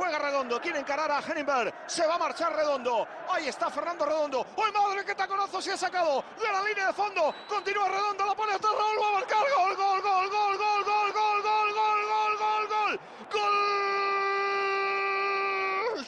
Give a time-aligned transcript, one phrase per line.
[0.00, 4.46] juega Redondo, quiere encarar a Henningberg, se va a marchar Redondo, ahí está Fernando Redondo,
[4.56, 6.24] ¡ay madre qué taconazo se ha sacado!
[6.40, 9.76] De la línea de fondo, continúa Redondo, la pone hasta Raúl, va a marcar, gol,
[9.76, 13.00] gol, gol, gol, gol, gol, gol, gol, gol, gol, gol, gol,
[13.30, 13.80] gol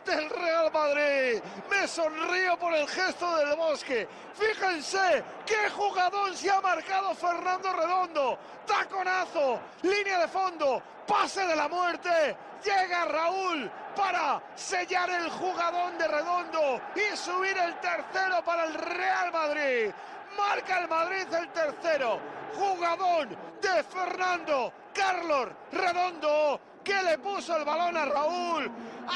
[0.04, 1.42] del Real Madrid.
[1.70, 4.08] Me sonrío por el gesto del Bosque.
[4.34, 8.38] Fíjense qué jugador se ha marcado Fernando Redondo.
[8.66, 12.36] Taconazo, línea de fondo, pase de la muerte.
[12.64, 19.32] Llega Raúl para sellar el jugador de Redondo y subir el tercero para el Real
[19.32, 19.90] Madrid.
[20.36, 22.18] Marca el Madrid el tercero.
[22.54, 28.70] Jugador de Fernando Carlos Redondo que le puso el balón a Raúl.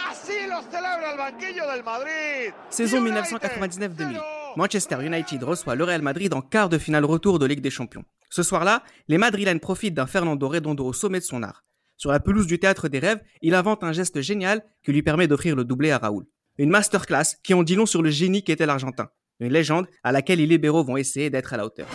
[0.08, 2.52] Así lo celebra el banquillo del Madrid.
[2.70, 4.22] Saison 1999-2000.
[4.56, 8.04] Manchester United reçoit le Real Madrid en quart de finale retour de Ligue des Champions.
[8.30, 11.65] Ce soir-là, les Madrilènes profitent d'un Fernando Redondo au sommet de son art.
[11.96, 15.28] Sur la pelouse du théâtre des rêves, il invente un geste génial qui lui permet
[15.28, 16.26] d'offrir le doublé à Raoul.
[16.58, 19.08] Une masterclass qui en dit long sur le génie qu'était l'Argentin.
[19.40, 21.86] Une légende à laquelle les libéraux vont essayer d'être à la hauteur.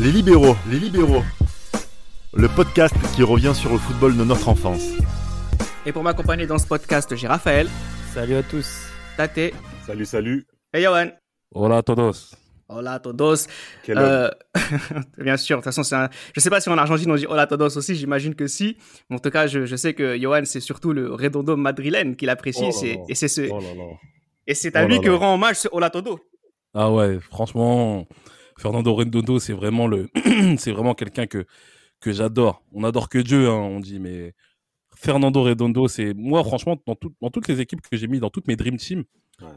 [0.00, 1.22] Les libéraux, les libéraux.
[2.32, 4.82] Le podcast qui revient sur le football de notre enfance.
[5.84, 7.68] Et pour m'accompagner dans ce podcast, j'ai Raphaël.
[8.14, 8.86] Salut à tous.
[9.18, 9.52] Tate.
[9.86, 10.46] Salut, salut.
[10.72, 11.10] Et Johan.
[11.54, 12.41] Hola a todos.
[12.72, 13.46] Hola todos.
[13.88, 14.30] Euh,
[15.18, 16.08] bien sûr, de toute façon, un...
[16.34, 18.76] je sais pas si en Argentine on dit hola todos aussi, j'imagine que si.
[19.08, 22.30] Mais en tout cas, je, je sais que Johan, c'est surtout le redondo madrilène qu'il
[22.30, 22.62] apprécie.
[22.64, 23.48] Oh et c'est ce...
[23.50, 23.60] Oh
[24.46, 26.20] et c'est à Oh lui là que rend hommage ce hola todo.
[26.74, 28.06] Ah ouais, franchement,
[28.58, 30.08] Fernando Redondo, c'est vraiment le,
[30.56, 31.44] c'est vraiment quelqu'un que
[32.00, 32.62] que j'adore.
[32.72, 34.34] On adore que Dieu, hein, on dit, mais
[34.96, 38.28] Fernando Redondo, c'est moi, franchement, dans, tout- dans toutes les équipes que j'ai mis, dans
[38.30, 39.04] toutes mes dream teams, Ouais.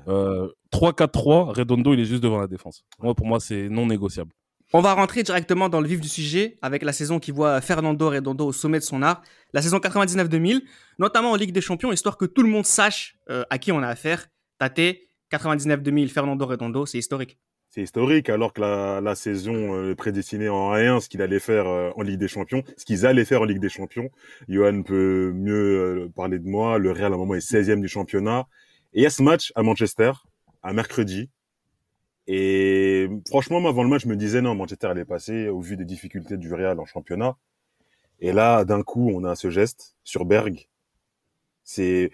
[0.07, 2.83] Euh, 3-4-3, Redondo, il est juste devant la défense.
[2.99, 4.31] Moi, pour moi, c'est non négociable.
[4.73, 8.09] On va rentrer directement dans le vif du sujet avec la saison qui voit Fernando
[8.09, 9.21] Redondo au sommet de son art,
[9.53, 10.61] la saison 99-2000,
[10.97, 13.79] notamment en Ligue des Champions, histoire que tout le monde sache euh, à qui on
[13.79, 14.27] a affaire.
[14.57, 14.97] Tate,
[15.31, 17.37] 99-2000, Fernando Redondo, c'est historique.
[17.75, 21.67] C'est historique, alors que la, la saison euh, prédestinée en 1 ce qu'il allait faire
[21.67, 24.09] euh, en Ligue des Champions, ce qu'ils allaient faire en Ligue des Champions.
[24.47, 26.77] Johan peut mieux euh, parler de moi.
[26.77, 28.47] Le Real, à un moment, est 16e du championnat.
[28.95, 30.13] Et il y a ce match à Manchester,
[30.63, 31.29] un mercredi.
[32.27, 35.75] Et franchement, moi, avant le match, je me disais, non, Manchester allait passer au vu
[35.75, 37.35] des difficultés du Real en championnat.
[38.21, 40.69] Et là, d'un coup, on a ce geste sur Berg.
[41.65, 42.09] C'est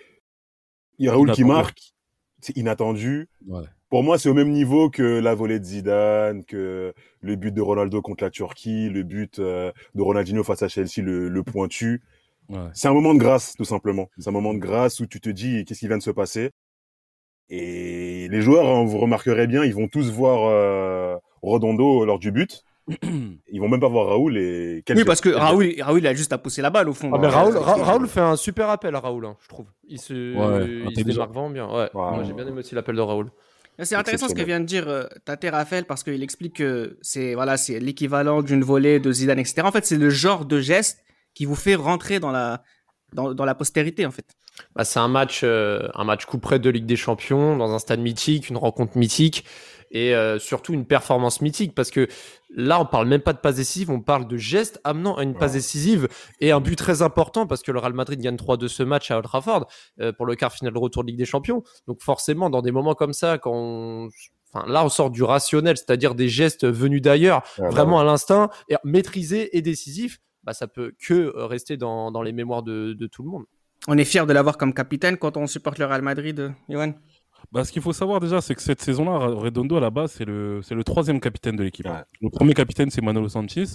[0.98, 1.94] il y a Raoul qui marque.
[2.42, 3.30] C'est inattendu.
[3.46, 3.62] Ouais.
[3.90, 7.62] Pour moi, c'est au même niveau que la volée de Zidane, que le but de
[7.62, 12.02] Ronaldo contre la Turquie, le but euh, de Ronaldinho face à Chelsea, le, le pointu.
[12.50, 12.70] Ouais.
[12.74, 14.10] C'est un moment de grâce, tout simplement.
[14.18, 16.50] C'est un moment de grâce où tu te dis qu'est-ce qui vient de se passer?
[17.54, 22.32] Et les joueurs, hein, vous remarquerez bien, ils vont tous voir euh, Redondo lors du
[22.32, 22.64] but.
[23.52, 25.30] Ils vont même pas voir Raoul et quel Oui, parce que.
[25.30, 27.12] Raoul, Raoul, il a juste à pousser la balle au fond.
[27.14, 29.68] Ah, mais Raoul, Ra- Raoul fait un super appel, Raoul, hein, je trouve.
[29.88, 31.14] Il se, Ouais, il se intelligent.
[31.14, 31.68] démarque vraiment bien.
[31.70, 31.90] Ouais.
[31.94, 33.30] Moi, j'ai bien aimé aussi l'appel de Raoul.
[33.80, 37.34] C'est intéressant ce que vient de dire euh, Tate Raphaël parce qu'il explique que c'est
[37.36, 39.62] voilà, c'est l'équivalent d'une volée de Zidane, etc.
[39.64, 41.04] En fait, c'est le genre de geste
[41.34, 42.64] qui vous fait rentrer dans la,
[43.14, 44.26] dans, dans la postérité, en fait.
[44.76, 47.80] Bah, c'est un match, euh, un match coup près de Ligue des Champions, dans un
[47.80, 49.46] stade mythique, une rencontre mythique
[49.92, 52.08] et euh, surtout une performance mythique parce que
[52.56, 55.36] là, on parle même pas de passe décisive, on parle de gestes amenant à une
[55.36, 56.08] passe décisive
[56.40, 59.18] et un but très important parce que le Real Madrid gagne 3-2 ce match à
[59.18, 59.68] Old Trafford
[60.00, 61.64] euh, pour le quart final de retour de Ligue des Champions.
[61.88, 64.10] Donc forcément, dans des moments comme ça, quand on...
[64.54, 68.04] Enfin, là, on sort du rationnel, c'est-à-dire des gestes venus d'ailleurs, Ah, bah vraiment à
[68.04, 72.64] l'instinct, et maîtrisé et décisif, bah, ça peut que euh, rester dans, dans les mémoires
[72.64, 73.46] de, de tout le monde.
[73.88, 76.94] On est fier de l'avoir comme capitaine quand on supporte le Real Madrid, euh, Johan.
[77.52, 80.26] Bah, ce qu'il faut savoir déjà, c'est que cette saison-là, Redondo, à la base, c'est
[80.26, 81.86] le, c'est le troisième capitaine de l'équipe.
[81.86, 82.04] Ouais.
[82.22, 83.66] Le premier capitaine, c'est Manolo Sanchez.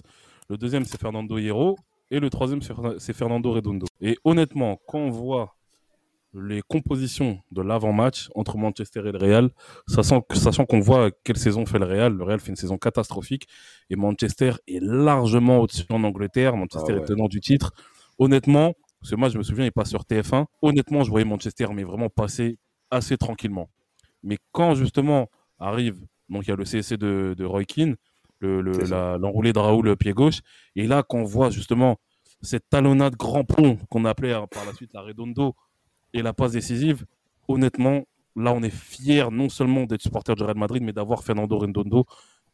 [0.48, 1.76] Le deuxième, c'est Fernando Hierro.
[2.10, 3.86] Et le troisième, c'est Fernando Redondo.
[4.00, 5.56] Et honnêtement, quand on voit
[6.36, 9.50] les compositions de l'avant-match entre Manchester et le Real,
[9.88, 13.46] sachant, sachant qu'on voit quelle saison fait le Real, le Real fait une saison catastrophique
[13.90, 16.56] et Manchester est largement au-dessus en Angleterre.
[16.56, 17.02] Manchester Ah ouais.
[17.02, 17.72] est tenant du titre.
[18.18, 20.46] Honnêtement, ce match, je me souviens, il passe sur TF1.
[20.62, 22.58] Honnêtement, je voyais Manchester, mais vraiment passer
[22.90, 23.68] assez tranquillement.
[24.22, 25.28] Mais quand justement
[25.58, 27.96] arrive, donc il y a le CSC de, de Roy Keane,
[28.40, 28.72] le- le-
[29.18, 30.40] l'enroulé de Raoul euh, pied gauche,
[30.74, 31.96] et là qu'on voit justement
[32.42, 35.54] cette talonnade grand pont qu'on appelait hein, par la suite la Redondo
[36.16, 37.04] et la passe décisive,
[37.46, 41.58] honnêtement, là on est fier non seulement d'être supporter du Real Madrid, mais d'avoir Fernando
[41.58, 42.06] Redondo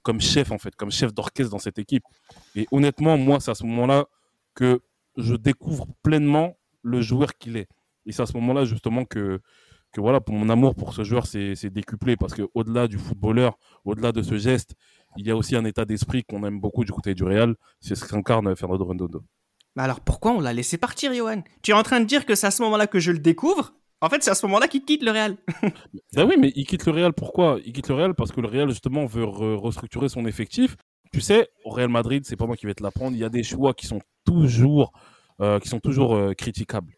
[0.03, 2.03] comme chef en fait, comme chef d'orchestre dans cette équipe.
[2.56, 4.06] Et honnêtement, moi c'est à ce moment-là
[4.55, 4.81] que
[5.17, 7.69] je découvre pleinement le joueur qu'il est.
[8.05, 9.41] Et c'est à ce moment-là justement que
[9.93, 13.59] que voilà, pour mon amour pour ce joueur, c'est décuplé parce que au-delà du footballeur,
[13.85, 14.75] au-delà de ce geste,
[15.19, 17.55] il y a aussi un état d'esprit qu'on aime beaucoup du côté du Real.
[17.79, 19.23] C'est ce qu'incarne Fernando Redondo.
[19.77, 21.43] Mais alors pourquoi on l'a laissé partir, Johan?
[21.63, 23.73] Tu es en train de dire que c'est à ce moment-là que je le découvre?
[24.01, 25.37] En fait, c'est à ce moment-là qu'il quitte le Real.
[26.15, 27.59] ben oui, mais il quitte le Real pourquoi?
[27.65, 30.77] Il quitte le Real parce que le Real justement veut restructurer son effectif.
[31.13, 33.13] Tu sais, au Real Madrid, c'est pas moi qui vais te l'apprendre.
[33.13, 34.93] Il y a des choix qui sont toujours,
[35.41, 36.93] euh, qui sont toujours euh, critiquables.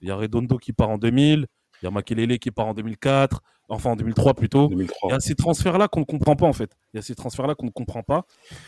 [0.00, 1.46] Il y a Redondo qui part en 2000,
[1.80, 4.70] il y a Makelele qui part en 2004, enfin en 2003 plutôt.
[4.72, 6.76] Il y a ces transferts-là qu'on ne comprend pas en fait.
[6.92, 8.26] Il y a ces transferts-là qu'on ne comprend pas.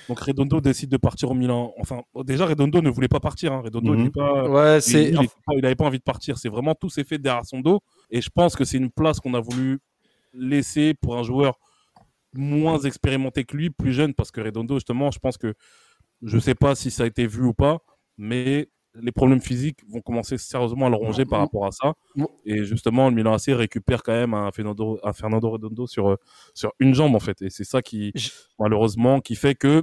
[0.09, 1.75] Donc Redondo décide de partir au Milan.
[1.79, 3.53] Enfin, déjà Redondo ne voulait pas partir.
[3.53, 3.63] Hein.
[3.65, 4.13] Redondo mhm.
[4.13, 5.15] pas, ouais, il
[5.61, 6.39] n'avait pas, envie de partir.
[6.39, 7.81] C'est vraiment tout s'est fait derrière son dos.
[8.11, 9.81] Et je pense que c'est une place qu'on a voulu
[10.33, 11.59] laisser pour un joueur
[12.33, 15.55] moins expérimenté que lui, plus jeune, parce que Redondo, justement, je pense que
[16.23, 17.81] je ne sais pas si ça a été vu ou pas,
[18.17, 18.69] mais
[19.01, 21.95] les problèmes physiques vont commencer sérieusement à le ronger par rapport à ça.
[22.45, 26.17] Et justement, le Milan AC récupère quand même un Fernando, un Fernando Redondo sur, euh,
[26.55, 27.41] sur une jambe, en fait.
[27.43, 28.13] Et c'est ça qui,
[28.59, 29.83] malheureusement, qui fait que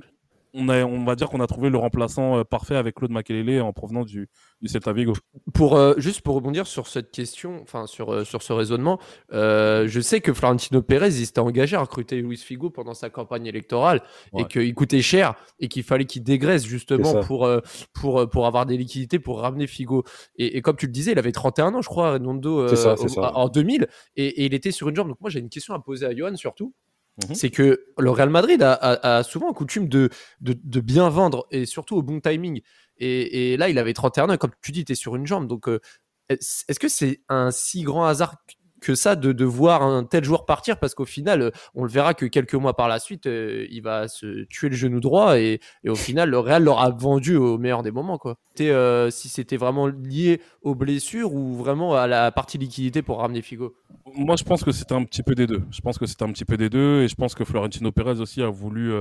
[0.53, 3.61] on, a, on va dire qu'on a trouvé le remplaçant euh, parfait avec Claude Makelele
[3.61, 4.29] en provenance du,
[4.61, 5.13] du Celta Vigo.
[5.53, 8.99] Pour, euh, juste pour rebondir sur cette question, enfin sur, euh, sur ce raisonnement,
[9.31, 13.45] je sais que Florentino Pérez il s'était engagé à recruter Luis Figo pendant sa campagne
[13.45, 14.01] électorale
[14.37, 17.49] et qu'il coûtait cher et qu'il fallait qu'il dégraisse justement pour,
[17.93, 20.03] pour, pour avoir des liquidités pour ramener Figo.
[20.35, 22.67] Et, comme tu le disais, il avait 31 ans, je crois, Redondo,
[23.17, 25.07] en 2000 et, et, il était sur une jambe.
[25.07, 26.73] Donc moi j'ai une question à poser à Johan surtout.
[27.27, 27.35] Mhm.
[27.35, 30.09] C'est que le Real Madrid a, souvent coutume de,
[30.41, 32.61] bien vendre et surtout au bon timing.
[32.97, 35.47] Et, là, il avait 31 ans comme tu dis, tu es sur une jambe.
[35.47, 35.79] Donc, euh,
[36.29, 38.35] est-ce que c'est un si grand hasard
[38.79, 41.89] que ça de, de, voir un tel joueur partir parce qu'au final, euh, on le
[41.89, 45.39] verra que quelques mois par la suite, euh, il va se tuer le genou droit
[45.39, 48.17] et, au final, le Real l'aura vendu au meilleur des moments.
[48.17, 48.37] Quoi.
[48.61, 53.41] Euh, si c'était vraiment lié aux blessures ou vraiment à la partie liquidité pour ramener
[53.41, 53.73] Figo?
[54.15, 55.61] Moi, je pense que c'est un petit peu des deux.
[55.71, 58.19] Je pense que c'est un petit peu des deux et je pense que Florentino Pérez
[58.19, 58.91] aussi a voulu,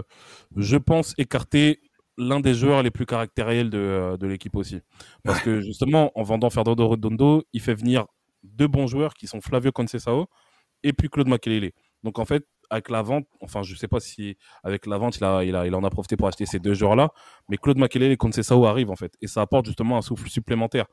[0.57, 1.81] je pense, écarter
[2.17, 4.81] l'un des joueurs les plus caractériels de, de l'équipe aussi.
[5.25, 8.07] Parce que justement, en vendant Fernando Redondo, il fait venir
[8.43, 10.27] deux bons joueurs qui sont Flavio Conceição
[10.83, 11.73] et puis Claude Makelele.
[12.05, 15.25] Donc en fait, avec la vente, enfin je sais pas si avec la vente il,
[15.25, 17.11] a, il, a, il en a profité pour acheter ces deux joueurs-là,
[17.49, 20.87] mais Claude Makelele et Conceição arrivent en fait et ça apporte justement un souffle supplémentaire.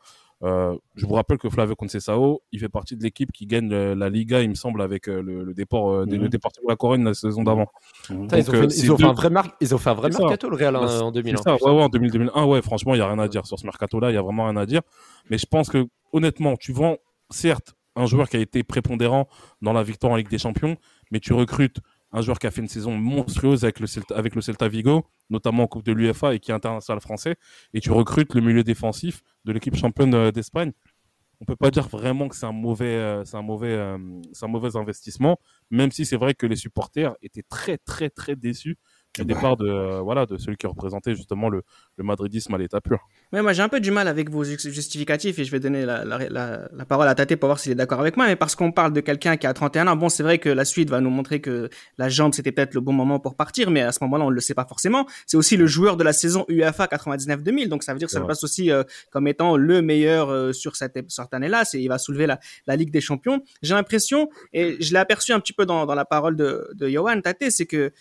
[0.44, 4.10] Euh, je vous rappelle que Flavio Conceição, il fait partie de l'équipe qui gagne la
[4.10, 6.12] Liga, il me semble, avec euh, le, départ euh, mmh.
[6.12, 7.68] le de la Corogne la saison d'avant.
[8.10, 8.28] Mmh.
[8.34, 9.30] Ils, ont fait, un vrai
[9.62, 11.38] ils ont fait un vrai mercato le Real en 2001.
[11.38, 13.66] Ça, ouais, ouais, en 2001, ouais, franchement, il y a rien à dire sur ce
[13.66, 14.82] mercato-là, il y a vraiment rien à dire.
[15.30, 16.98] Mais je pense que honnêtement, tu vends
[17.30, 19.28] certes, un joueur qui a été prépondérant
[19.62, 20.78] dans la victoire en Ligue des Champions,
[21.12, 21.80] mais tu recrutes
[22.12, 23.88] un joueur qui a fait une saison monstrueuse avec le
[24.42, 27.36] Celta, Vigo, notamment en Coupe de l'UFA et qui est international français,
[27.74, 30.72] et tu recrutes le milieu défensif de l'équipe championne euh, d'Espagne.
[31.42, 34.78] On peut pas dire vraiment que c'est un mauvais, euh, un euh, c'est un mauvais
[34.78, 35.38] investissement,
[35.70, 38.78] même si c'est vrai que les supporters étaient très très très déçus
[39.18, 41.64] du départ de, euh, voilà, de celui qui représentait justement le,
[41.98, 43.00] le madridisme à l'état pur.
[43.32, 46.04] Mais moi, j'ai un peu du mal avec vos justificatifs et je vais donner la,
[46.06, 46.30] la,
[46.72, 48.28] la, parole à Tate pour voir s'il est d'accord avec moi.
[48.28, 50.66] Mais parce qu'on parle de quelqu'un qui a 31 ans, bon, c'est vrai que la
[50.66, 53.82] suite va nous montrer que la jambe, c'était peut-être le bon moment pour partir, mais
[53.82, 55.06] à ce moment-là, on ne le sait pas forcément.
[55.26, 58.22] C'est aussi le joueur de la saison UEFA 99-2000, donc ça veut dire que ça
[58.22, 61.66] passe aussi euh, comme étant le meilleur euh, sur cette, cette année-là.
[61.66, 63.42] C'est, il va soulever la, la Ligue des Champions.
[63.62, 66.90] J'ai l'impression, et je l'ai aperçu un petit peu dans, dans la parole de, de
[66.90, 67.92] Johan Tate, c'est que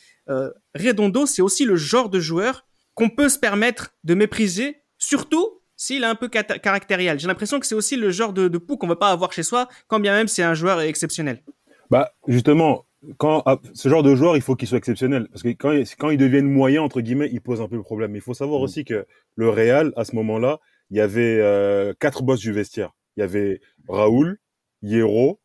[0.74, 6.02] Redondo, c'est aussi le genre de joueur qu'on peut se permettre de mépriser, surtout s'il
[6.02, 7.18] est un peu caractériel.
[7.18, 9.32] J'ai l'impression que c'est aussi le genre de, de pou qu'on ne veut pas avoir
[9.32, 11.42] chez soi, quand bien même c'est un joueur exceptionnel.
[11.90, 12.86] Bah, justement,
[13.18, 15.28] quand ah, ce genre de joueur, il faut qu'il soit exceptionnel.
[15.28, 18.12] Parce que quand, quand ils deviennent moyens, entre guillemets, il pose un peu le problème.
[18.12, 18.64] Mais il faut savoir mm.
[18.64, 22.92] aussi que le Real, à ce moment-là, il y avait euh, quatre boss du vestiaire.
[23.16, 24.38] Il y avait Raoul,
[24.82, 25.40] Hierro,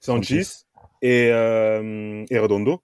[0.00, 0.42] Sanchez
[1.02, 2.82] et, euh, et Redondo.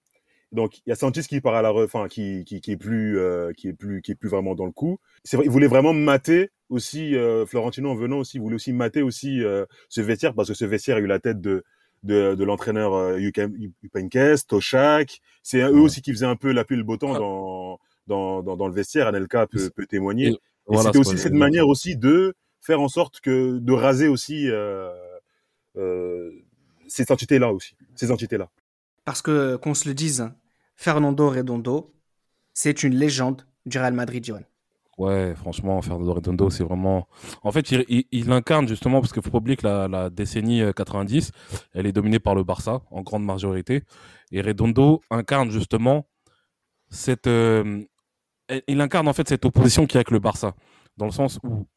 [0.53, 3.19] Donc il y a Sanchez qui part à la enfin qui, qui, qui est plus
[3.19, 4.99] euh, qui est plus qui est plus vraiment dans le coup.
[5.25, 8.73] C'est vrai, il voulait vraiment mater aussi euh, Florentino en venant aussi, il voulait aussi
[8.73, 11.65] mater aussi euh, ce vestiaire parce que ce vestiaire a eu la tête de
[12.03, 16.77] de, de l'entraîneur euh, Yupenkes, Toshak, c'est eux aussi qui faisaient un peu la pluie
[16.77, 20.29] le beau temps dans dans, dans, dans le vestiaire, Anelka peut, peut témoigner.
[20.71, 24.91] Et, c'était aussi cette manière aussi de faire en sorte que de raser aussi euh,
[25.77, 26.33] euh,
[26.89, 28.49] ces entités là aussi, ces entités là.
[29.07, 30.29] Parce que, qu'on se le dise,
[30.75, 31.95] Fernando Redondo,
[32.53, 34.43] c'est une légende du Real Madrid, Johan.
[34.99, 37.07] Ouais, franchement, Fernando Redondo, c'est vraiment.
[37.43, 41.57] En fait, il, incarne justement, parce qu'il faut pas que la, la, décennie 90, euh,
[41.75, 43.85] elle est dominée par le Barça, en grande majorité.
[44.33, 46.09] Et Redondo incarne justement
[46.89, 47.29] cette.
[47.29, 47.85] Euh,
[48.67, 50.57] il incarne en fait cette opposition qu'il y a avec le Barça.
[50.97, 51.69] Dans le sens où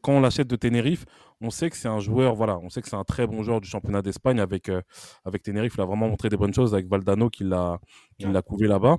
[0.00, 1.04] quand on l'achète de Tenerife,
[1.40, 3.60] on sait que c'est un joueur, voilà, on sait que c'est un très bon joueur
[3.60, 4.82] du championnat d'Espagne avec, euh,
[5.24, 5.74] avec Tenerife.
[5.76, 7.80] Il a vraiment montré des bonnes choses avec Valdano qui l'a,
[8.46, 8.98] couvé là-bas.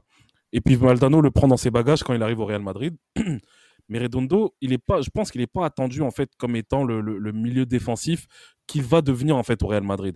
[0.53, 2.96] Et puis Valdano le prend dans ses bagages quand il arrive au Real Madrid.
[3.89, 6.86] Mais Redondo, il est pas, je pense qu'il n'est pas attendu en fait comme étant
[6.86, 8.25] le, le, milieu défensif
[8.65, 10.15] qu'il va devenir en fait au Real Madrid.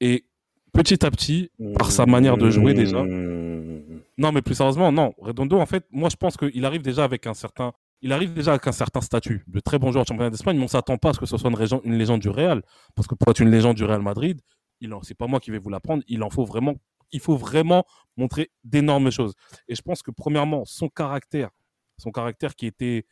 [0.00, 0.24] Et
[0.72, 3.02] petit à petit, par sa manière de jouer déjà.
[3.02, 3.82] Mmh.
[4.18, 5.14] Non, mais plus sérieusement, non.
[5.18, 8.52] Redondo, en fait, moi je pense qu'il arrive déjà avec un certain, il arrive déjà
[8.52, 11.10] avec un certain statut de très bon joueur de championnat d'Espagne, mais on s'attend pas
[11.10, 12.62] à ce que ce soit une, légende, du Real,
[12.96, 14.40] parce que pour être une légende du Real Madrid,
[14.80, 16.74] il en, c'est pas moi qui vais vous l'apprendre, il en faut vraiment,
[17.12, 17.84] il faut vraiment
[18.16, 19.34] montrer d'énormes choses.
[19.68, 21.50] Et je pense que premièrement, son caractère,
[21.96, 23.06] son caractère qui était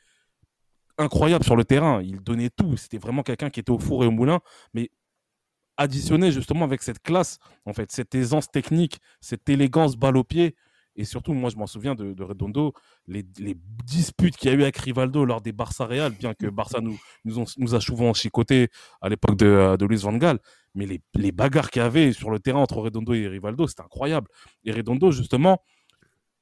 [0.99, 4.07] incroyable sur le terrain, il donnait tout, c'était vraiment quelqu'un qui était au four et
[4.09, 4.41] au moulin,
[4.75, 4.91] mais
[5.77, 10.57] additionné justement avec cette classe, en fait, cette aisance technique, cette élégance balle au pied.
[11.01, 12.75] Et surtout, moi, je m'en souviens de, Redondo,
[13.07, 13.25] les,
[13.87, 17.01] disputes qu'il y a eu avec Rivaldo lors des Barça Real, bien que Barça nous,
[17.25, 18.69] nous, ont- a souvent chicoté
[19.01, 20.39] à l'époque de, euh, de Luis Van Gaal.
[20.75, 23.81] Mais les, les bagarres qu'il y avait sur le terrain entre Redondo et Rivaldo, c'était
[23.83, 24.29] incroyable.
[24.65, 25.63] Et Redondo, justement,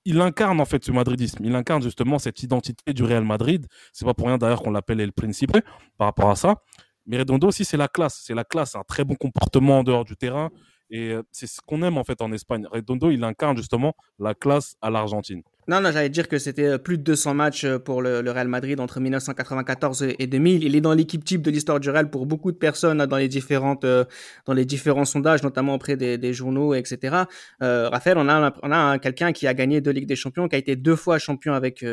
[0.05, 1.45] il incarne en fait ce madridisme.
[1.45, 3.65] Il incarne justement cette identité du Real Madrid.
[3.93, 5.53] C'est pas pour rien d'ailleurs qu'on l'appelle El Principe
[5.97, 6.63] par rapport à ça.
[7.07, 8.25] Mais Redondo aussi, c'est la classe.
[8.27, 10.51] C'est la classe, un très bon comportement en dehors du terrain.
[10.91, 12.67] Et euh, c'est ce qu'on aime en fait en Espagne.
[12.71, 15.43] Redondo, il incarne justement la classe à l'Argentine.
[15.67, 18.31] Non, non, j'allais dire que c'était euh, plus de 200 matchs euh, pour le, le
[18.31, 20.65] Real Madrid entre 1994 et 2000.
[20.65, 23.19] Il est dans l'équipe type de l'histoire du Real pour beaucoup de personnes hein, dans
[23.19, 27.25] les différentes, dans les différents sondages, notamment auprès des, des journaux, etc.
[27.63, 30.49] Euh, Raphaël, on a, on a un- quelqu'un qui a gagné deux Ligues des Champions,
[30.49, 31.85] qui a été deux fois champion avec,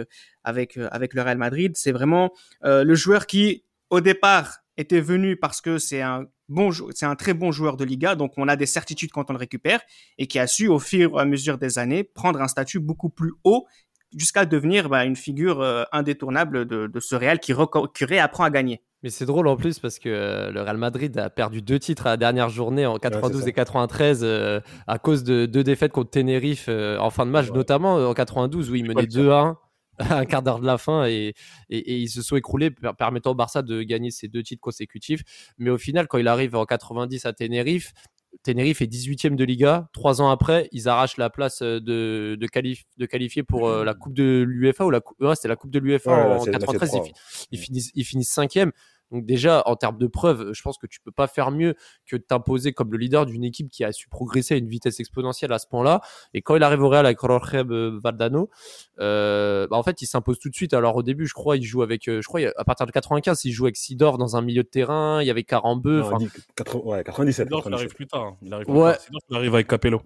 [0.46, 1.74] avec, avec le Real Madrid.
[1.76, 2.32] C'est vraiment
[2.64, 7.16] euh, le joueur qui, au départ, était venu parce que c'est un bon, c'est un
[7.16, 9.82] très bon joueur de Liga, donc on a des certitudes quand on le récupère,
[10.18, 13.10] et qui a su, au fur et à mesure des années, prendre un statut beaucoup
[13.10, 13.66] plus haut
[14.16, 18.82] jusqu'à devenir bah, une figure euh, indétournable de, de ce Real qui, réapprend à gagner.
[19.04, 22.08] Mais c'est drôle en plus parce que euh, le Real Madrid a perdu deux titres
[22.08, 23.50] à la dernière journée en 92 ça.
[23.50, 27.50] et 93 euh, à cause de deux défaites contre Tenerife euh, en fin de match,
[27.50, 27.56] Ouais.
[27.56, 29.22] notamment en 92 où le dire.
[29.22, 29.56] 2-1
[30.00, 31.34] à un quart d'heure de la fin et,
[31.70, 34.62] et, et ils se sont écroulés per- permettant au Barça de gagner ses deux titres
[34.62, 35.22] consécutifs.
[35.58, 37.94] Mais au final, quand il arrive en 90 à Tenerife,
[38.44, 39.88] Tenerife est 18e de Liga.
[39.94, 43.84] Trois ans après, ils arrachent la place euh, de, de, qualif- de qualifier pour euh,
[43.86, 46.58] la Coupe de l'UEFA ou la ouais, la Coupe de l'UEFA Ouais, en c'est- là,
[46.60, 46.90] c'est 93.
[46.90, 48.72] trois, ils, ils finissent, ils finissent cinquième.
[49.12, 52.16] Donc déjà, en termes de preuves, je pense que tu peux pas faire mieux que
[52.16, 55.54] de t'imposer comme le leader d'une équipe qui a su progresser à une vitesse exponentielle
[55.54, 56.02] à ce point-là.
[56.34, 57.56] Et quand il arrive au Real avec Jorge
[58.04, 58.50] Valdano,
[59.00, 60.74] euh, bah, en fait, il s'impose tout de suite.
[60.74, 63.46] Alors au début, je crois, il joue avec, euh, je crois, à partir de 95,
[63.46, 65.22] il joue avec Sidor dans un milieu de terrain.
[65.22, 66.00] Il y avait Carambeu.
[66.00, 67.46] Non, enfin, il dit 80 ouais, 97.
[67.48, 67.74] Sidorf, il 97.
[67.80, 68.24] arrive plus tard.
[68.24, 68.38] hein.
[68.42, 68.76] Il arrive, Ouais.
[68.76, 69.02] plus tard.
[69.06, 70.02] Sidorf, il arrive avec Capello.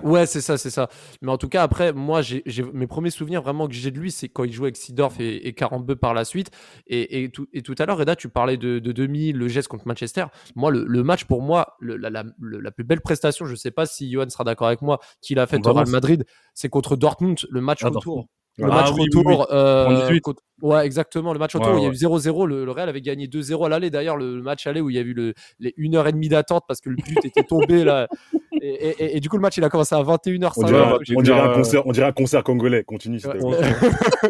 [0.00, 0.88] Ouais, c'est ça, c'est ça.
[1.20, 4.10] Mais en tout cas, après, moi, j'ai mes premiers souvenirs vraiment que j'ai de lui,
[4.10, 6.50] c'est quand il jouait avec Sidorf et, et Carambeu par la suite.
[6.86, 9.68] Et, et, tout, et tout à l'heure, Reda, tu parlais de, de 2000, le geste
[9.68, 10.24] contre Manchester.
[10.56, 13.54] Moi, le, le match, pour moi, le- la, la- le- la plus belle prestation, je
[13.54, 15.88] sais pas si Johan sera d'accord avec moi, qu'il a fait au Real.
[15.88, 18.26] Madrid, c'est contre Dortmund, le match Ah, retour.
[18.58, 19.46] Le Ah match oui, oui, retour.
[19.50, 20.20] euh, 98.
[20.20, 21.32] contre- Ouais, exactement.
[21.32, 22.46] Le match retour, Ouais, où il y a eu 0-0.
[22.46, 23.88] Le, le Real avait gagné 2-0 à l'aller.
[23.88, 26.82] D'ailleurs, le, le match aller où il y a eu le, les 1h30 d'attente parce
[26.82, 28.08] que le but était tombé là.
[28.64, 30.52] Et, et- et- et du coup, le match, il a commencé à 21h05.
[30.56, 30.84] On dirait,
[31.16, 32.84] on dirait un euh, concert, on dirait un concert congolais.
[32.84, 33.20] Continue.
[33.26, 33.58] Ouais.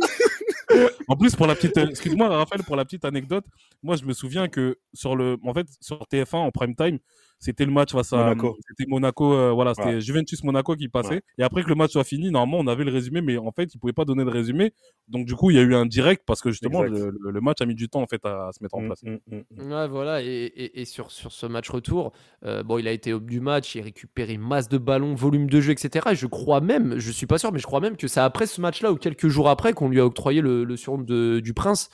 [1.08, 3.44] En plus, pour la petite, excuse-moi, Raphaël, pour la petite anecdote,
[3.82, 6.98] moi, je me souviens que sur le, en fait, sur TF1 en prime time,
[7.42, 8.56] c'était le match face à Monaco.
[8.68, 10.00] C'était Monaco, euh, voilà, c'était Ouais.
[10.00, 11.14] Juventus Monaco qui passait.
[11.16, 11.22] Ouais.
[11.38, 13.74] Et après que le match soit fini, normalement, on avait le résumé, mais en fait,
[13.74, 14.72] ils pouvaient pas donner de résumé.
[15.08, 17.66] Donc, du coup, il y a eu un direct parce que justement, le, match a
[17.66, 19.02] mis du temps en fait à, se mettre en Mm, place.
[19.02, 19.72] mm, mm, mm.
[19.72, 20.22] Ouais, voilà.
[20.22, 22.12] Et, et- et sur, sur ce match retour,
[22.44, 25.50] euh, bon, il a été au du match, il a récupéré masse de ballons, volume
[25.50, 26.10] de jeu, etc.
[26.12, 28.46] Et je crois même, je suis pas sûr, mais je crois même que c'est après
[28.46, 31.54] ce match-là ou quelques jours après qu'on lui a octroyé le, le surnom de- du
[31.54, 31.90] prince.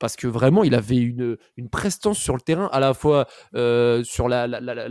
[0.00, 1.36] Parce que vraiment, il avait une,
[1.70, 4.48] prestance sur le terrain, à la fois euh, sur la,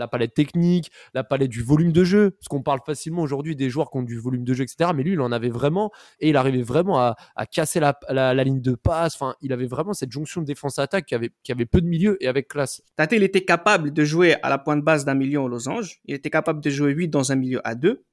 [0.07, 2.31] palette technique, la palette du volume de jeu.
[2.31, 4.91] Parce qu'on parle facilement aujourd'hui des joueurs qui ont du volume de jeu, etc.
[4.95, 5.91] Mais lui, il en avait vraiment.
[6.19, 7.15] Et il arrivait vraiment à,
[7.51, 9.15] casser la, ligne de passe.
[9.15, 12.23] Enfin, il avait vraiment cette jonction de défense-attaque qui avait, qui avait peu de milieu
[12.23, 12.83] et avec classe.
[12.95, 15.99] Tate, il était capable de jouer à la pointe basse d'un milieu au losange.
[16.05, 18.05] Il était capable de jouer 8 dans un milieu à 2.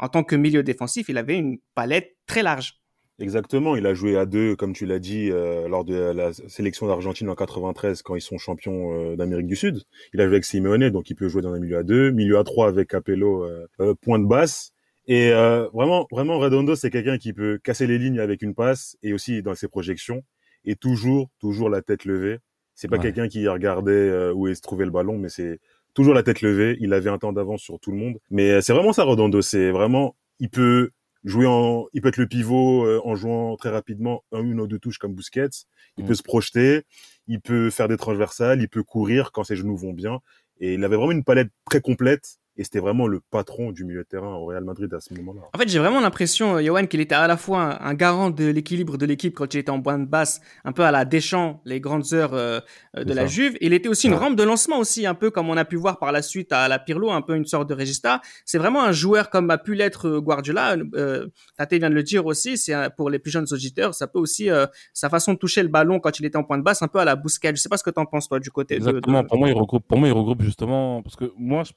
[0.00, 2.81] En tant que milieu défensif, il avait une palette très large.
[3.22, 6.86] Exactement, il a joué à deux, comme tu l'as dit, euh, lors de la sélection
[6.88, 9.82] d'Argentine en 93, quand ils sont champions euh, d'Amérique du Sud.
[10.12, 12.38] Il a joué avec Simeone, donc il peut jouer dans un milieu à deux, milieu
[12.38, 14.72] à trois avec Capello, euh, euh, pointe basse.
[15.06, 18.96] Et euh, vraiment, vraiment, Redondo, c'est quelqu'un qui peut casser les lignes avec une passe
[19.02, 20.22] et aussi dans ses projections,
[20.64, 22.38] et toujours, toujours la tête levée.
[22.74, 23.02] C'est pas Ouais.
[23.02, 25.60] quelqu'un qui regardait euh, où est se trouvait le ballon, mais c'est
[25.94, 26.76] toujours la tête levée.
[26.80, 28.18] Il avait un temps d'avance sur tout le monde.
[28.30, 29.42] Mais c'est vraiment ça, Redondo.
[29.42, 30.90] C'est vraiment, il peut
[31.24, 34.66] jouer en, il peut être le pivot euh, en jouant très rapidement un une ou
[34.66, 35.48] deux touches comme Busquets.
[35.96, 36.08] Il Mm.
[36.08, 36.82] peut se projeter,
[37.28, 40.20] il peut faire des transversales, il peut courir quand ses genoux vont bien.
[40.60, 44.02] Et il avait vraiment une palette très complète et c'était vraiment le patron du milieu
[44.02, 45.40] de terrain au Real Madrid à ce moment-là.
[45.54, 48.44] En fait, j'ai vraiment l'impression, euh, Johan, qu'il était à la fois un, garant de
[48.44, 51.80] l'équilibre de l'équipe quand il était en de basse, un peu à la Deschamps, les
[51.80, 52.60] grandes heures euh,
[52.96, 53.56] euh, de la Juve.
[53.60, 55.98] Il était aussi une rampe de lancement aussi, un peu comme on a pu voir
[55.98, 58.20] par la suite à la Pirlo, un peu une sorte de Regista.
[58.44, 60.76] C'est vraiment un joueur comme a pu l'être Guardiola.
[60.94, 64.18] Euh, Tate vient de le dire aussi, c'est pour les plus jeunes auditeurs, ça peut
[64.18, 64.48] aussi
[64.92, 66.98] sa façon de toucher le ballon quand il était en point de basse, un peu
[66.98, 67.52] à la Busquets.
[67.54, 68.76] Je sais pas ce que tu en penses toi du côté.
[68.76, 69.24] Exactement.
[69.24, 69.86] Pour moi, il regroupe.
[69.86, 71.72] Pour moi, il regroupe justement parce que moi, je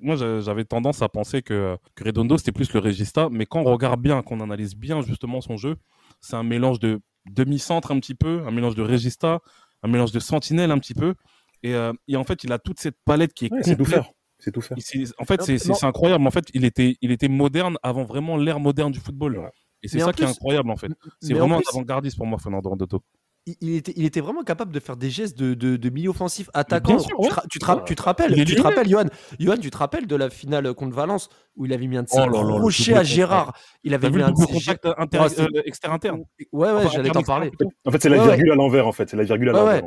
[0.00, 3.64] moi, j'avais tendance à penser que, que Redondo, c'était plus le Regista, mais quand on
[3.64, 5.76] regarde bien, qu'on analyse bien justement son jeu,
[6.20, 7.00] c'est un mélange de
[7.30, 9.40] demi-centre un petit peu, un mélange de Regista,
[9.82, 11.14] un mélange de Sentinelle un petit peu.
[11.62, 13.84] Et, euh, et en fait, il a toute cette palette qui est ouais, C'est tout
[13.84, 14.10] faire.
[14.38, 14.76] C'est tout faire.
[15.18, 16.26] En fait, c'est incroyable.
[16.26, 19.50] En fait, il était, il était moderne avant vraiment l'ère moderne du football.
[19.82, 20.92] Et c'est ça qui est incroyable, en fait.
[21.20, 23.02] C'est vraiment un avant-gardiste pour moi, Fernando Rondoto
[23.46, 26.96] il était, il était vraiment capable de faire des gestes de, de, milieu offensif attaquant.
[26.98, 27.08] tu,
[27.50, 29.06] tu, te, rappelles, tu te rappelles, Johan,
[29.40, 32.18] Johan, tu te rappelles de la finale contre Valence où il avait mis un petit
[32.18, 33.56] oh crochet à Gérard.
[33.82, 36.22] Il avait mis un contact inter, euh, externe interne.
[36.52, 37.50] Ouais, ouais, j'allais t'en parler.
[37.84, 38.86] En fait, c'est la virgule à l'envers.
[38.86, 39.82] En fait, c'est la virgule à l'envers.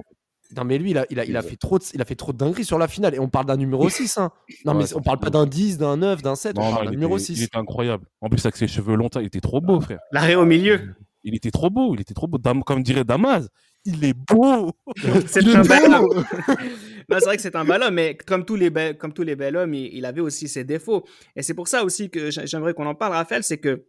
[0.55, 2.15] Non, mais lui, il a, il a, il a fait trop de, il a fait
[2.15, 3.15] trop de dingueries sur la finale.
[3.15, 4.17] Et on parle d'un numéro 6.
[4.17, 4.31] Hein.
[4.65, 6.57] Non, mais on parle pas d'un 10, d'un 9, d'un 7.
[6.57, 7.38] on parle d'un numéro 6.
[7.38, 8.05] Il était incroyable.
[8.21, 10.00] En plus, avec ses cheveux longs, il était trop beau, frère.
[10.12, 10.95] L'arrêt au milieu.
[11.25, 11.94] Il était trop beau.
[11.96, 12.38] Il était trop beau.
[12.63, 13.50] Comme dirait Damas,
[13.84, 14.72] il est beau.
[15.27, 16.25] c'est un bel homme.
[17.10, 19.36] c'est vrai que c'est un bel homme, mais comme tous les bels, comme tous les
[19.36, 21.03] bels hommes, il, avait aussi ses défauts.
[21.36, 23.86] Et c'est pour ça aussi que j'aimerais qu'on en parle, Raphaël, c'est que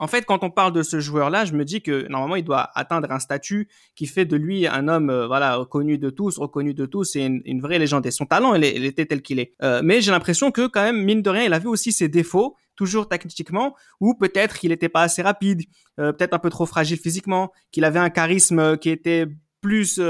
[0.00, 2.70] en fait, quand on parle de ce joueur-là, je me dis que normalement, il doit
[2.74, 6.72] atteindre un statut qui fait de lui un homme, euh, voilà, reconnu de tous, reconnu
[6.72, 8.06] de tous, et une, vraie légende.
[8.06, 9.52] Et son talent, il, était tel qu'il est.
[9.62, 12.56] Euh, mais j'ai l'impression que quand même, mine de rien, il avait aussi ses défauts,
[12.76, 15.64] toujours tactiquement, ou peut-être qu'il n'était pas assez rapide,
[15.98, 19.26] euh, peut-être un peu trop fragile physiquement, qu'il avait un charisme qui était
[19.60, 20.00] plus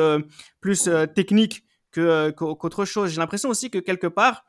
[0.61, 3.11] plus technique que qu'autre chose.
[3.11, 4.45] J'ai l'impression aussi que quelque part,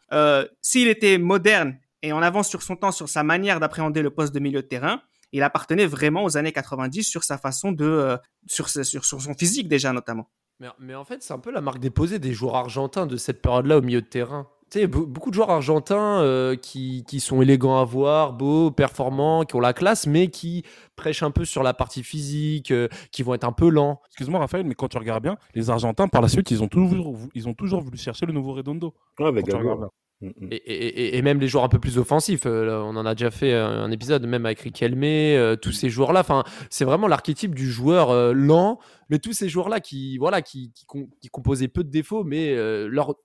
[0.62, 4.36] s'il était moderne et en avance sur son temps, sur sa manière d'appréhender le poste
[4.36, 8.17] de milieu de terrain, il appartenait vraiment aux années 90 sur sa façon de, euh,
[8.47, 10.29] sur, sur, son physique déjà notamment.
[10.59, 13.41] Mais, mais en fait, c'est un peu la marque déposée des joueurs argentins de cette
[13.41, 14.47] période-là au milieu de terrain.
[14.69, 19.44] Tu sais, beaucoup de joueurs argentins euh, qui, qui, sont élégants à voir, beaux, performants,
[19.44, 20.63] qui ont la classe, mais qui
[20.96, 24.00] prêchent un peu sur la partie physique, euh, qui vont être un peu lents.
[24.11, 27.17] Excuse-moi Raphaël, mais quand tu regardes bien, les Argentins, par la suite, ils ont toujours,
[27.33, 28.94] ils ont toujours voulu chercher le nouveau Redondo.
[29.20, 29.87] Ouais, Mm,
[30.22, 30.48] mm.
[30.51, 33.53] Et, et, même les joueurs un peu plus offensifs, euh, on en a déjà fait
[33.53, 36.22] un épisode, même avec Riquelme, euh, tous ces joueurs-là.
[36.22, 38.79] Enfin, c'est vraiment l'archétype du joueur euh, lent,
[39.10, 42.55] mais tous ces joueurs-là qui, voilà, qui, qui, composaient peu de défauts, mais
[42.88, 43.16] leur,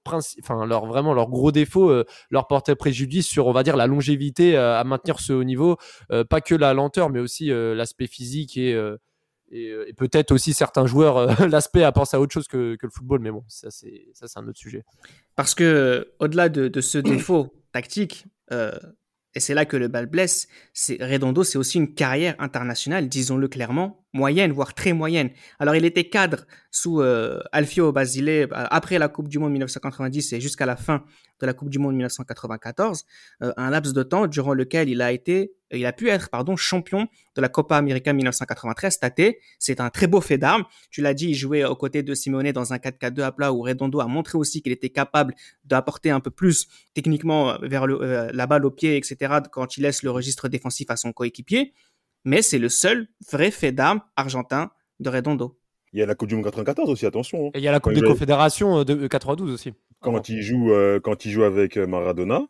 [0.42, 1.92] enfin, leur vraiment leur gros défaut
[2.30, 5.76] leur portait préjudice sur, on va dire, la longévité à maintenir ce haut niveau,
[6.28, 8.76] pas que la lenteur, mais aussi l'aspect physique et
[9.50, 13.20] et, peut-être aussi certains joueurs l'aspect à penser à autre chose que, que le football
[13.20, 14.84] mais bon ça c'est ça c'est un autre sujet.
[15.34, 18.78] Parce que au-delà de, ce défaut tactique, euh,
[19.34, 23.48] et c'est là que le bal blesse, c'est Redondo, c'est aussi une carrière internationale, disons-le
[23.48, 25.30] clairement, moyenne, voire très moyenne.
[25.58, 30.32] Alors il était cadre sous euh, Alfio Basile euh, après la Coupe du Monde 1990
[30.32, 31.04] et jusqu'à la fin
[31.40, 33.04] de la Coupe du Monde 1994,
[33.42, 36.56] euh, un laps de temps durant lequel il a été, il a pu être, pardon,
[36.56, 38.98] champion de la Copa América 1993.
[39.00, 40.64] Tate, c'est un très beau fait d'armes.
[40.90, 43.62] Tu l'as dit, il jouait aux côtés de Simone dans un 4-4-2 à plat où
[43.62, 48.64] Redondo a montré aussi qu'il était capable d'apporter un peu plus techniquement vers la balle
[48.64, 49.34] au pied, etc.
[49.50, 51.74] quand il laisse le registre défensif à son coéquipier
[52.26, 55.58] mais c'est le seul vrai fait d'armes argentin de Redondo.
[55.92, 57.46] Il y a la Coupe du Monde 94 aussi, attention.
[57.46, 57.50] Hein.
[57.54, 59.72] Et il y a la Coupe des Confédérations euh, de 92 aussi.
[60.00, 62.42] Quand il joue, euh, quand il joue avec euh, Maradona,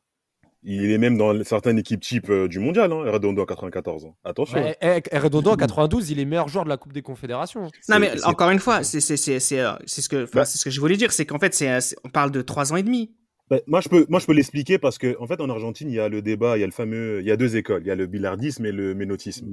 [0.62, 4.09] il est même dans certaines équipes type du mondial, hein, Redondo en 94.
[4.25, 4.75] Attention.
[4.81, 7.71] et, Redondo en 92, il est meilleur joueur de la Coupe des Confédérations.
[7.89, 11.27] Non, mais encore une fois, c'est ce que, bah ce que je voulais dire, c'est
[11.27, 11.65] qu'en fait,
[12.03, 13.15] on parle de trois ans et demi.
[13.49, 15.95] Ben, moi, je peux, moi, je peux l'expliquer parce que, en fait, en Argentine, il
[15.95, 17.83] y a le débat, il y a le fameux, il y a deux écoles.
[17.83, 19.47] Il y a le billardisme et le ménotisme.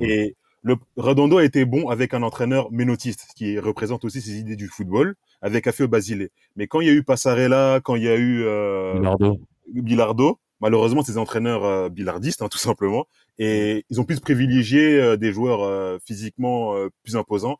[0.00, 4.56] Et le Redondo a été bon avec un entraîneur ménotiste, qui représente aussi ses idées
[4.56, 6.30] du football, avec Afeo Basile.
[6.56, 8.98] Mais quand il y a eu Passarella, quand il y a eu euh,
[9.72, 10.38] Bilardo.
[10.60, 13.06] malheureusement, c'est des entraîneurs euh, billardistes, hein, tout simplement.
[13.38, 17.58] Et ils ont plus privilégié euh, des joueurs euh, physiquement plus imposants.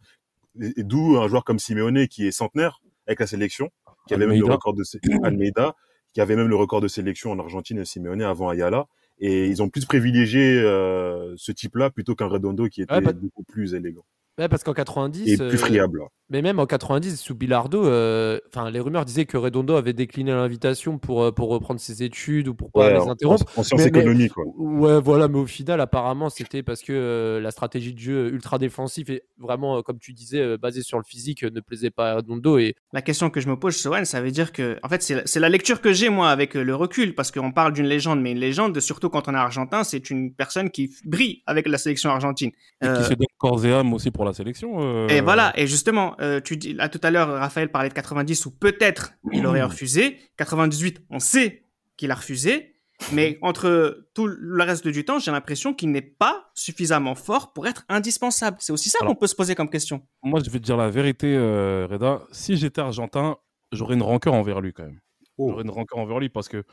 [0.60, 3.70] et d'où un joueur comme Simeone, qui est centenaire avec la sélection
[4.06, 4.82] qui avait même le record de
[5.24, 5.74] Almeida,
[6.12, 8.86] qui avait même le record de sélection en Argentine et Simeone avant Ayala.
[9.18, 13.74] Et ils ont plus privilégié euh, ce type-là plutôt qu'un Redondo qui était beaucoup plus
[13.74, 14.04] élégant.
[14.38, 15.28] Ouais, parce qu'en 90.
[15.28, 16.00] Et plus friable.
[16.30, 20.32] Mais même en 90, sous Bilardo, euh, enfin les rumeurs disaient que Redondo avait décliné
[20.32, 23.44] l'invitation pour, euh, pour reprendre ses études ou pour pas les interrompre.
[23.56, 24.44] En, sciences économiques, quoi.
[24.56, 28.58] Ouais, voilà, mais au final, apparemment, c'était parce que euh, la stratégie de jeu ultra
[28.58, 32.56] défensif et vraiment, comme tu disais, basée sur le physique, ne plaisait pas à Redondo.
[32.56, 32.74] Et...
[32.94, 35.50] La question que je me pose, Sohan, ça veut dire que, en fait, c'est la
[35.50, 38.80] lecture que j'ai, moi, avec le recul, parce qu'on parle d'une légende, mais une légende,
[38.80, 42.50] surtout quand on est argentin, c'est une personne qui brille avec la sélection argentine.
[42.82, 45.08] Et qui se donne corps et âme aussi pour la sélection.
[45.08, 49.14] Et voilà, et justement, tu dis, tout à l'heure, Raphaël parlait de 90 où peut-être
[49.32, 50.18] il aurait refusé.
[50.36, 51.64] 98, on sait
[51.96, 52.74] qu'il a refusé.
[53.12, 57.66] Mais entre tout le reste du temps, j'ai l'impression qu'il n'est pas suffisamment fort pour
[57.66, 58.56] être indispensable.
[58.60, 60.02] C'est aussi ça qu'on peut se poser comme question.
[60.22, 62.22] Moi, je vais te dire la vérité, euh, Reda.
[62.32, 63.36] Si j'étais argentin,
[63.72, 65.00] j'aurais une rancœur envers lui quand même.
[65.36, 65.48] Oh.
[65.50, 66.64] J'aurais une rancœur envers lui parce que,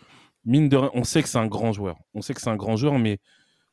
[0.45, 1.97] mine de rien, on sait que c'est un grand joueur.
[2.13, 3.19] On sait que c'est un grand joueur, mais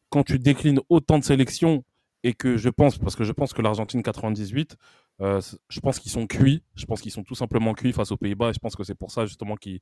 [0.08, 1.84] quand tu déclines autant de sélections
[2.24, 4.76] et que je pense, parce que je pense que l'Argentine 98,
[5.20, 6.62] euh, je pense qu'ils sont cuits.
[6.74, 8.50] Je pense qu'ils sont tout simplement cuits face aux Pays-Bas.
[8.50, 9.81] Et je pense que c'est pour ça justement qu'ils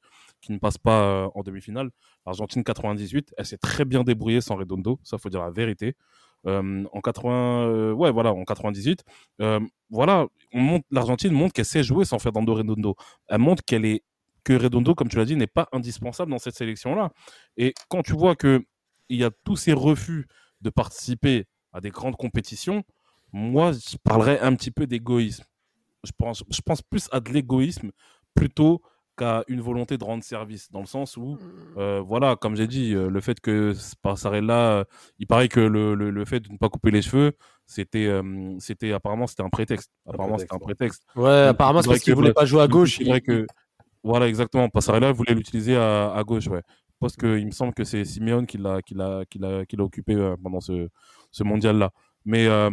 [0.48, 1.90] ne passent pas euh, en demi-finale.
[2.26, 5.00] L'Argentine 98, elle s'est très bien débrouillée sans Redondo.
[5.02, 5.94] Ça, faut dire la vérité.
[6.46, 9.02] Euh, en 80, ouais, voilà, en 98,
[9.90, 10.26] voilà,
[10.90, 12.96] l'Argentine montre qu'elle sait jouer sans Fernando Redondo.
[13.28, 14.02] Elle montre qu'elle est
[14.44, 17.10] que Redondo, comme tu l'as dit, n'est pas indispensable dans cette sélection-là.
[17.56, 18.64] Et quand tu vois que
[19.08, 20.26] il y a tous ces refus
[20.60, 21.46] de participer
[21.76, 22.82] à des grandes compétitions,
[23.32, 25.44] moi, je parlerais un petit peu d'égoïsme.
[26.04, 27.90] Je pense, je pense plus à de l'égoïsme
[28.34, 28.80] plutôt
[29.18, 31.38] qu'à une volonté de rendre service, dans le sens où, mmh.
[31.78, 33.74] euh, voilà, comme j'ai dit, euh, le fait que
[34.40, 34.84] là,
[35.18, 37.32] il paraît que le, le, fait de ne pas couper les cheveux,
[37.66, 39.90] c'était, euh, c'était apparemment c'était un prétexte.
[40.06, 41.02] Apparemment, c'était un prétexte.
[41.14, 43.00] Ouais, apparemment, c'est parce qu'il voulait pas jouer à gauche.
[43.00, 43.20] Il...
[43.22, 43.46] que,
[44.02, 44.68] voilà, exactement.
[44.68, 46.62] Passarella voulait l'utiliser à, à, gauche, ouais.
[47.06, 49.84] Parce qu'il me semble que c'est Simeone qui l'a, qui l'a, qui l'a, qui l'a
[49.84, 50.88] occupé pendant ce,
[51.30, 51.92] ce mondial-là.
[52.24, 52.70] Mais, euh,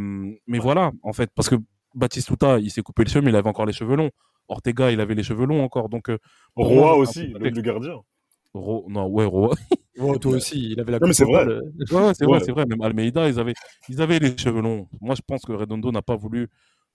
[0.47, 1.55] mais voilà, en fait, parce que
[1.93, 4.09] Batistuta, il s'est coupé le cheveux, mais il avait encore les cheveux longs.
[4.47, 5.89] Ortega, il avait les cheveux longs encore.
[5.89, 6.17] Donc, euh,
[6.55, 8.01] Roa aussi, le gardien.
[8.53, 8.85] Ro...
[8.89, 9.55] Non, ouais, Roa.
[10.21, 11.45] toi aussi, il avait la Non, mais c'est vrai.
[11.45, 12.65] Ouais, c'est vrai, c'est vrai.
[12.65, 13.53] Même Almeida, ils avaient,
[13.89, 14.87] ils avaient les cheveux longs.
[15.01, 16.49] Moi, je pense que Redondo n'a pas voulu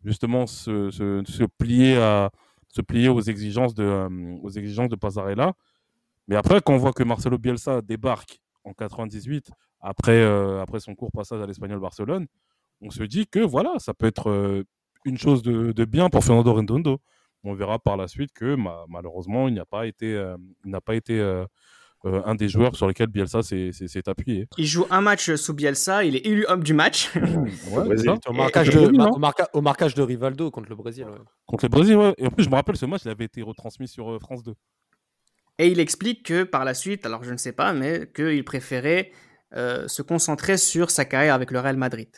[0.04, 2.30] justement se, se, se, plier à
[2.68, 5.54] se plier aux exigences de euh, aux exigences de Pasarella.
[6.28, 10.22] Mais après, quand on voit que Marcelo Bielsa débarque en 98 après
[10.60, 12.26] après son court passage à l'Espagnol Barcelone,
[12.80, 14.64] on se dit que voilà, ça peut être euh,
[15.04, 16.98] une chose de, bien pour Fernando Redondo.
[17.44, 18.56] On verra par la suite que
[18.88, 21.46] malheureusement, il n'a pas été, euh, n'a pas été euh,
[22.02, 24.48] un des joueurs sur lesquels Bielsa s'est appuyé.
[24.58, 27.10] Il joue un match sous Bielsa, il est élu homme du match.
[27.72, 31.06] au, marquage de, au, marquage de, Rivaldo contre le Brésil.
[31.46, 32.14] Contre le Brésil, ouais.
[32.18, 34.54] Et en plus, je me rappelle, ce match, il avait été retransmis sur France 2.
[35.58, 39.12] Et il explique que par la suite, alors je ne sais pas, mais qu'il préférait
[39.52, 42.10] se concentrer sur sa carrière avec le Real Madrid.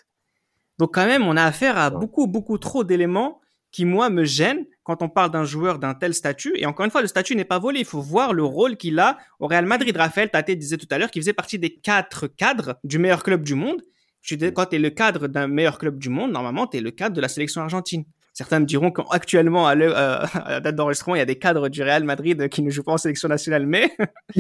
[0.78, 4.66] Donc quand même, on a affaire à beaucoup, beaucoup trop d'éléments qui, moi, me gênent
[4.82, 6.52] quand on parle d'un joueur d'un tel statut.
[6.56, 7.78] Et encore une fois, le statut n'est pas volé.
[7.78, 9.96] Il faut voir le rôle qu'il a au Real Madrid.
[9.96, 13.42] Raphaël Tate disait tout à l'heure qu'il faisait partie des quatre cadres du meilleur club
[13.42, 13.80] du monde.
[14.28, 17.14] Quand tu es le cadre d'un meilleur club du monde, normalement, tu es le cadre
[17.14, 18.04] de la sélection argentine.
[18.32, 21.82] Certains me diront qu'actuellement, à, euh, à, date d'enregistrement, il y a des cadres du
[21.82, 23.90] Real Madrid qui ne jouent pas en sélection nationale, mais,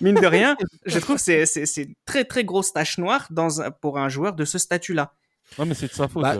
[0.00, 3.48] mine de rien, je trouve que c'est une très très grosse tache noire dans,
[3.80, 5.12] pour un joueur de ce statut-là.
[5.58, 6.36] Ouais, mais c'est de sa faute, bah,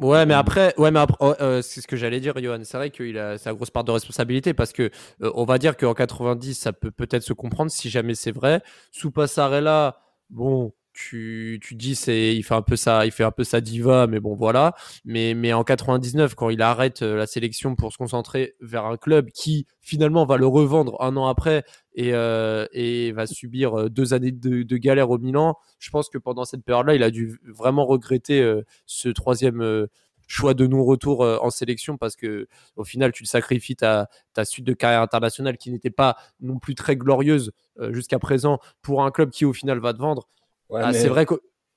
[0.00, 2.60] Ouais, mais après, ouais, mais après, oh, euh, c'est ce que j'allais dire, Johan.
[2.64, 4.90] C'est vrai qu'il a sa grosse part de responsabilité parce que
[5.22, 8.62] euh, on va dire qu'en 90, ça peut peut-être se comprendre si jamais c'est vrai.
[8.90, 13.30] Sous Passarella, bon, tu, tu dis c'est il fait un peu ça il fait un
[13.30, 14.74] peu sa diva mais bon voilà.
[15.04, 18.96] Mais mais en 99 quand il arrête euh, la sélection pour se concentrer vers un
[18.96, 23.90] club qui finalement va le revendre un an après et, euh, et va subir euh,
[23.90, 27.10] deux années de, galère au Milan je pense que pendant cette période là il a
[27.10, 29.86] dû vraiment regretter ce troisième
[30.26, 34.08] choix de non-retour en sélection parce que au final tu le sacrifies ta
[34.44, 37.52] suite de carrière internationale qui n'était pas non plus très glorieuse
[37.90, 40.28] jusqu'à présent pour un club qui au final va te vendre
[40.74, 41.34] ah, c'est vrai que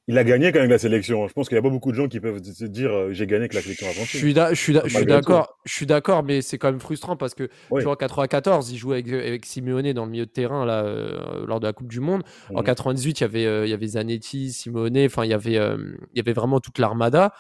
[0.09, 1.27] il a gagné quand même la sélection.
[1.27, 3.27] Je pense qu'il n'y a pas beaucoup de gens qui peuvent se dire euh, j'ai
[3.27, 4.07] gagné avec la sélection argentine.
[4.09, 4.17] Je
[4.55, 7.95] suis, d'accord, je suis d'accord, mais c'est quand même frustrant parce que tu vois, en
[7.95, 11.67] 94, il jouait avec, avec, Simeone dans le milieu de terrain là, euh, lors de
[11.67, 12.23] la Coupe du Monde.
[12.55, 13.13] En 98, mhm.
[13.13, 16.19] il y avait, euh, il y avait Zanetti, Simeone, enfin il y avait, il y
[16.19, 17.31] avait vraiment toute l'armada.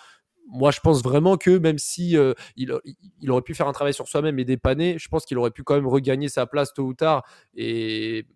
[0.51, 2.17] Moi, je pense vraiment que même si
[2.55, 2.73] il,
[3.21, 5.63] il, aurait pu faire un travail sur soi-même et dépanner, je pense qu'il aurait pu
[5.63, 7.23] quand même regagner sa place tôt ou tard.
[7.55, 8.27] Et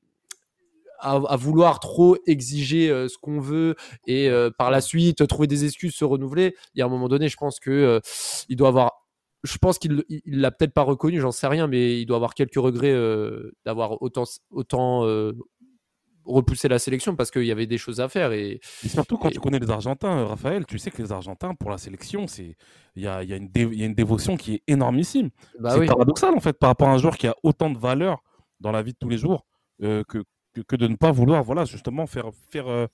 [0.99, 3.75] à, vouloir trop exiger euh, ce qu'on veut
[4.07, 6.55] et euh, par la suite trouver des excuses, se renouveler.
[6.75, 7.99] Il y a un moment donné, je pense que euh,
[8.49, 9.03] il doit avoir
[9.43, 12.33] je pense qu'il il l'a peut-être pas reconnu, j'en sais rien, mais il doit avoir
[12.33, 12.95] quelques regrets
[13.65, 15.03] d'avoir autant autant
[16.25, 18.31] repousser la sélection parce qu'il y avait des choses à faire.
[18.31, 19.33] Et, surtout quand et...
[19.33, 22.55] tu connais les Argentins, Raphaël, tu sais que les Argentins, pour la sélection, c'est
[22.95, 23.67] il y a, y, a une dé...
[23.73, 25.29] y a une dévotion qui est énormissime.
[25.59, 25.87] Bah c'est oui.
[25.87, 28.23] paradoxal en fait par rapport à un joueur qui a autant de valeur
[28.59, 29.45] dans la vie de tous les jours
[29.81, 32.87] euh, que, que, que, de ne pas vouloir, voilà, justement faire faire euh,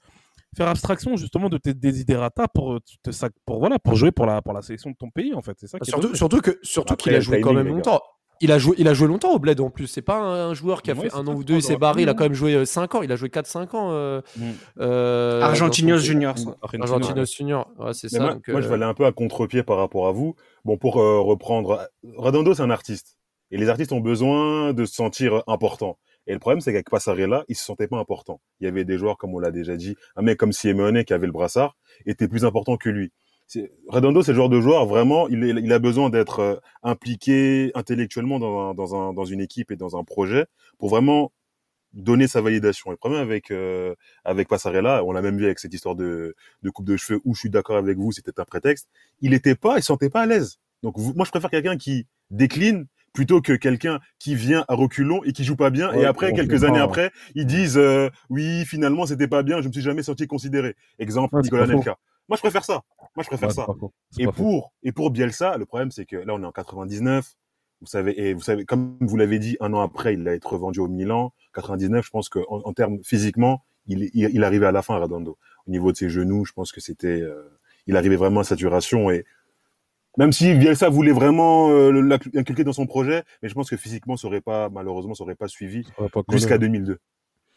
[0.56, 3.12] faire abstraction justement de tes desiderata pour te,
[3.46, 5.58] pour voilà pour jouer pour la pour la sélection de ton pays en fait.
[5.60, 5.80] C'est ça.
[5.80, 8.02] Qui surtout, surtout que surtout qu'il a joué quand même longtemps.
[8.42, 9.88] Il a, joué, il a joué longtemps au Bled en plus.
[9.88, 12.04] C'est pas un, joueur qui a Ouais, fait un an ou deux, il s'est barré.
[12.04, 13.02] Il a quand même joué 5 ans.
[13.02, 13.90] Il a joué 4-5 ans.
[13.92, 14.42] Euh, Mm.
[14.80, 16.36] euh, Argentinos Junior.
[16.62, 17.26] Argentinos ouais.
[17.26, 17.70] Junior.
[17.78, 18.20] Ouais, c'est ça.
[18.20, 20.36] moi, donc, moi, je euh, vais aller un peu à contre-pied par rapport à vous.
[20.64, 23.18] Bon, pour euh, reprendre, Redondo, c'est un artiste.
[23.52, 25.98] Et les artistes ont besoin de se sentir importants.
[26.30, 28.40] Et le problème, c'est qu'avec Passarella, il se sentait pas important.
[28.62, 31.12] Il y avait des joueurs, comme on l'a déjà dit, un mec comme Simeone qui
[31.12, 33.12] avait le brassard, était plus important que lui.
[33.88, 38.60] Redondo, c'est le genre de joueur, vraiment, il, a besoin d'être euh, impliqué intellectuellement dans,
[38.60, 40.46] un, dans, un, dans une équipe et dans un projet
[40.78, 41.32] pour vraiment
[41.94, 42.92] donner sa validation.
[42.92, 46.36] Et le problème avec, euh, avec Passarella, on l'a même vu avec cette histoire de,
[46.72, 48.88] coupe de cheveux où je suis d'accord avec vous, c'était un prétexte,
[49.22, 50.60] il était pas, il se sentait pas à l'aise.
[50.84, 55.32] Donc moi, je préfère quelqu'un qui décline plutôt que quelqu'un qui vient à reculons et
[55.34, 59.06] qui joue pas bien et après quelques années pas, après ils disent euh, oui finalement
[59.06, 61.68] c'était pas bien je me suis jamais senti considéré exemple Ouais, Nicolas.
[61.68, 62.84] Nelka moi je préfère ça
[63.16, 63.66] moi je préfère ça
[64.18, 64.32] et faux.
[64.32, 67.36] pour et pour Bielsa, le problème c'est que là on est en 99.
[67.82, 70.48] Vous savez et vous savez comme vous l'avez dit un an après il a été
[70.48, 71.34] revendu au Milan.
[71.54, 74.96] 99, je pense que en, en termes physiquement, il, il il arrivait à la fin
[74.96, 75.38] à Redondo.
[75.66, 77.50] Au niveau de ses genoux, je pense que c'était euh,
[77.88, 79.26] il arrivait vraiment à saturation et
[80.18, 82.02] même si Bielsa voulait vraiment euh, le-
[82.34, 85.36] l'inculquer dans son projet, mais je pense que physiquement ça aurait pas malheureusement ça aurait
[85.36, 85.86] pas suivi
[86.32, 86.98] jusqu'à 2002.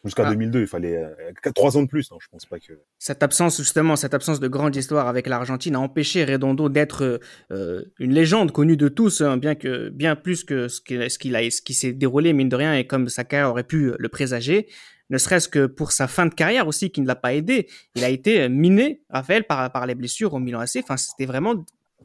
[0.05, 0.31] Jusqu'à Ah.
[0.31, 2.11] 2002, il fallait euh, quatre- trois ans de plus.
[2.11, 2.73] Non, je pense pas que.
[2.99, 7.85] Cette absence, justement, cette absence de grande histoire avec l'Argentine a empêché Redondo d'être euh,
[7.99, 11.37] une légende connue de tous, hein, bien que bien plus que ce qu'il ce qu'il
[11.37, 14.09] a, ce qui s'est déroulé mine de rien et comme sa carrière aurait pu le
[14.09, 14.67] présager.
[15.09, 17.67] Ne serait-ce que pour sa fin de carrière aussi, qui ne l'a pas aidé.
[17.95, 20.79] Il a été miné, Raphaël, par, par les blessures au Milan AC.
[20.83, 21.63] Enfin, c'était vraiment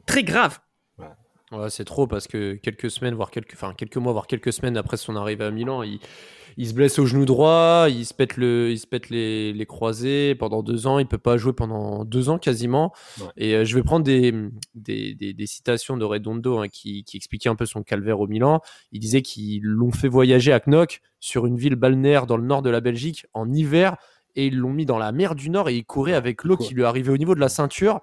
[0.09, 0.59] très grave.
[1.51, 4.77] Ouais, c'est trop parce que quelques semaines, voire quelques, enfin quelques mois, voire quelques semaines
[4.77, 5.99] après son arrivée à Milan, il,
[6.57, 9.65] il se blesse au genou droit, il se pète le, il se pète les, les
[9.65, 12.93] croisés pendant deux ans, il peut pas jouer pendant deux ans quasiment.
[13.19, 13.27] Ouais.
[13.37, 14.31] Et euh, je vais prendre des,
[14.75, 18.27] des, des, des citations de Redondo hein, qui, qui expliquait un peu son calvaire au
[18.27, 18.61] Milan.
[18.91, 22.61] Il disait qu'ils l'ont fait voyager à Knock sur une ville balnéaire dans le nord
[22.61, 23.95] de la Belgique en hiver
[24.35, 26.75] et ils l'ont mis dans la mer du Nord et il courait avec l'eau qui
[26.75, 28.01] lui arrivait au niveau de la ceinture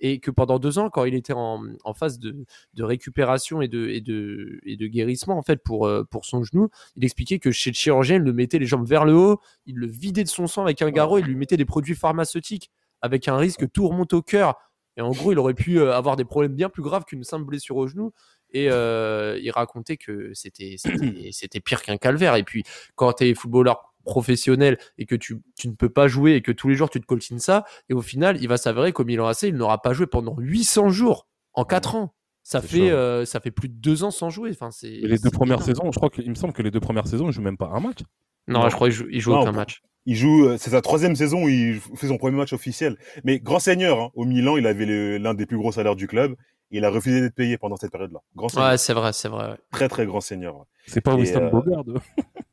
[0.00, 2.44] et que pendant deux ans, quand il était en, en phase de,
[2.74, 6.42] de récupération et de, et, de, et de guérissement en fait pour, euh, pour son
[6.42, 9.40] genou, il expliquait que chez le chirurgien, il le mettait les jambes vers le haut,
[9.66, 12.70] il le vidait de son sang avec un garrot, il lui mettait des produits pharmaceutiques
[13.02, 14.56] avec un risque que tout remonte au cœur.
[14.96, 17.44] Et en gros, il aurait pu euh, avoir des problèmes bien plus graves qu'une simple
[17.44, 18.12] blessure au genou.
[18.50, 20.76] Et euh, il racontait que c'était
[21.64, 22.36] pire qu'un calvaire.
[22.36, 22.62] Et puis,
[22.94, 26.52] quand tu es footballeur professionnel et que tu, tu ne peux pas jouer et que
[26.52, 29.26] tous les jours tu te coltines ça, et au final, il va s'avérer qu'au Milan
[29.26, 32.14] AC, il n'aura pas joué pendant 800 jours en 4 ans.
[32.46, 34.50] Ça fait, euh, ça fait plus de 2 ans sans jouer.
[34.50, 35.64] Enfin, c'est, Et les deux premières énorme.
[35.74, 37.70] saisons, je crois qu'il me semble que les deux premières saisons, il joue même pas
[37.72, 38.00] un match.
[38.48, 38.68] Non, Non.
[38.68, 39.80] je crois qu'il joue, il joue Non, aucun match.
[40.04, 42.98] Il joue, euh, c'est sa troisième saison où il fait son premier match officiel.
[43.24, 46.06] Mais grand seigneur, hein, au Milan, il avait le- l'un des plus gros salaires du
[46.06, 46.34] club.
[46.70, 48.20] Et il a refusé d'être payé pendant cette période-là.
[48.36, 48.68] Grand seigneur.
[48.68, 49.50] Ouais, c'est vrai, c'est vrai.
[49.52, 49.56] ouais.
[49.70, 50.56] Très, très grand seigneur.
[50.56, 50.64] ouais.
[50.86, 51.84] C'est pas Winston euh, Bogard.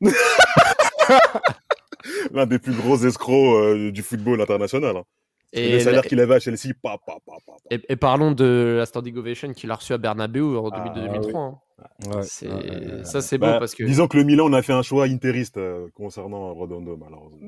[2.32, 4.96] L'un des plus gros escrocs euh, du football international.
[4.96, 5.02] hein.
[5.54, 7.32] Et le salaire qu'il avait à Chelsea, pa, pa, pa,
[7.70, 11.36] et, et parlons de la standing ovation qu'il a reçu à Bernabeu en Ah, 2002-2003.
[11.36, 11.58] hein.
[12.06, 12.22] Ouais.
[12.22, 13.04] C'est- Ouais.
[13.04, 13.84] Ça, c'est beau Bah, parce que.
[13.84, 17.38] Disons que le Milan, on a fait un choix interiste euh, concernant Redondo, malheureusement.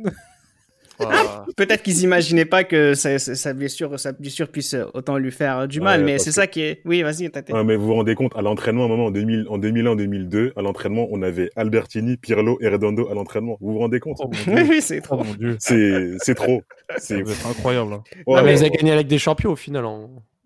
[0.99, 1.45] Voilà.
[1.57, 6.01] Peut-être qu'ils imaginaient pas que sa, blessure, sa blessure puisse autant lui faire du mal,
[6.01, 6.81] Ouais, mais c'est que- ça qui est.
[6.85, 7.51] Oui, vas-y, Tate.
[7.51, 10.53] Ouais, mais vous vous rendez compte, à l'entraînement, à un moment, en, 2000, en 2001-2002,
[10.57, 13.57] à l'entraînement, on avait Albertini, Pirlo et Redondo à l'entraînement.
[13.61, 14.19] Vous vous rendez compte?
[14.21, 15.25] Oh oui, c'est Oh trop.
[15.39, 15.57] dieu.
[15.59, 16.63] C'est trop.
[16.99, 17.93] C'est incroyable.
[17.95, 18.03] hein.
[18.27, 18.71] Ouais, Ah, mais ouais, ils ont ouais.
[18.71, 19.85] gagné avec des champions au final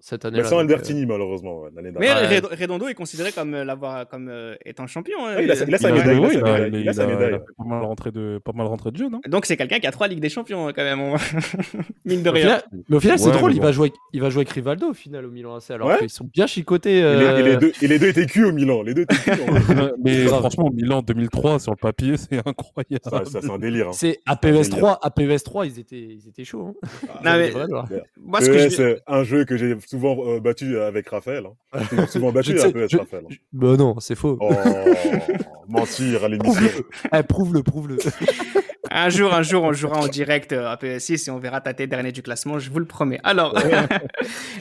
[0.09, 0.45] cette Mais année-là.
[0.45, 2.43] sans donc, euh, Albertini, malheureusement, ouais, l'année Mais dernière.
[2.59, 5.19] Redondo est considéré comme euh, l'avoir comme euh, étant champion.
[5.27, 5.37] hein.
[5.41, 7.39] Il a sa- il a sa médaille, il a il sa médaille.
[7.57, 9.21] pas mal rentré de pas mal rentré de jeu, non?
[9.29, 11.01] Donc c'est quelqu'un qui a trois ligues des champions euh, quand même.
[11.01, 11.17] on-
[12.05, 12.43] Mine de Au rien.
[12.43, 14.95] final- mais au final, c'est drôle, il, va jouer, il va jouer avec Rivaldo au
[14.95, 15.99] final au Milan AC, alors Ouais.
[15.99, 16.99] qu'ils sont bien chicotés.
[16.99, 18.83] Et, les, et les deux, et les deux étaient cuits au Milan.
[18.83, 19.33] Les deux étaient cuits.
[19.77, 19.91] hein.
[20.03, 22.99] Mais franchement, Milan 2003 sur le papier, c'est incroyable.
[23.05, 23.89] ça, ça, c'est un délire.
[23.89, 23.93] hein.
[23.93, 26.75] C'est à PES 3, à PES 3, ils étaient, ils étaient chauds.
[26.83, 26.89] hein.
[27.09, 27.89] Ah, Non, mais- Des vrais joueurs.
[28.21, 31.45] Moi, ce que c'est un jeu que j'ai souvent euh, battu avec Raphaël.
[31.73, 32.07] Hein.
[32.09, 33.25] souvent battu un peu avec Raphaël.
[33.31, 33.35] Hein.
[33.53, 34.39] Bah non, c'est faux.
[34.41, 34.51] Oh,
[35.69, 36.85] mentir à l'émission.
[37.13, 37.99] Eh, prouve-le, prouve-le.
[38.91, 41.91] un jour, un jour, on jouera en direct à PS6 et on verra ta tête
[41.91, 43.19] dernier du classement, je vous le promets.
[43.25, 43.59] Alors,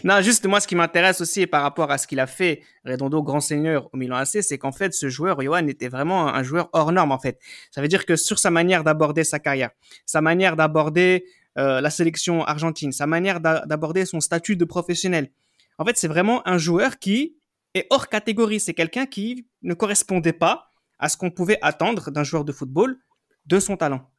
[0.03, 3.21] non, juste moi, ce qui m'intéresse aussi par rapport à ce qu'il a fait, Redondo,
[3.21, 6.69] grand seigneur au Milan AC, c'est qu'en fait, ce joueur, Johan, était vraiment un joueur
[6.73, 7.39] hors norme, en fait.
[7.71, 9.69] Ça veut dire que sur sa manière d'aborder sa carrière,
[10.05, 11.25] sa manière d'aborder
[11.57, 15.29] euh, la sélection argentine, sa manière d'aborder son statut de professionnel,
[15.77, 17.37] en fait, c'est vraiment un joueur qui
[17.73, 18.59] est hors catégorie.
[18.59, 22.97] C'est quelqu'un qui ne correspondait pas à ce qu'on pouvait attendre d'un joueur de football
[23.45, 24.09] de son talent.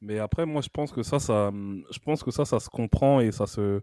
[0.00, 3.20] Mais après, moi, je pense que ça, ça, je pense que ça, ça se comprend
[3.20, 3.80] et ça se,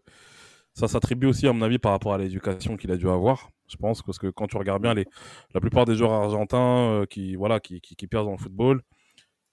[0.73, 3.49] ça s'attribue aussi, à mon avis, par rapport à l'éducation qu'il a dû avoir.
[3.67, 5.05] Je pense parce que quand tu regardes bien les,
[5.53, 8.81] la plupart des joueurs argentins euh, qui, voilà, qui, qui, perdent dans le football,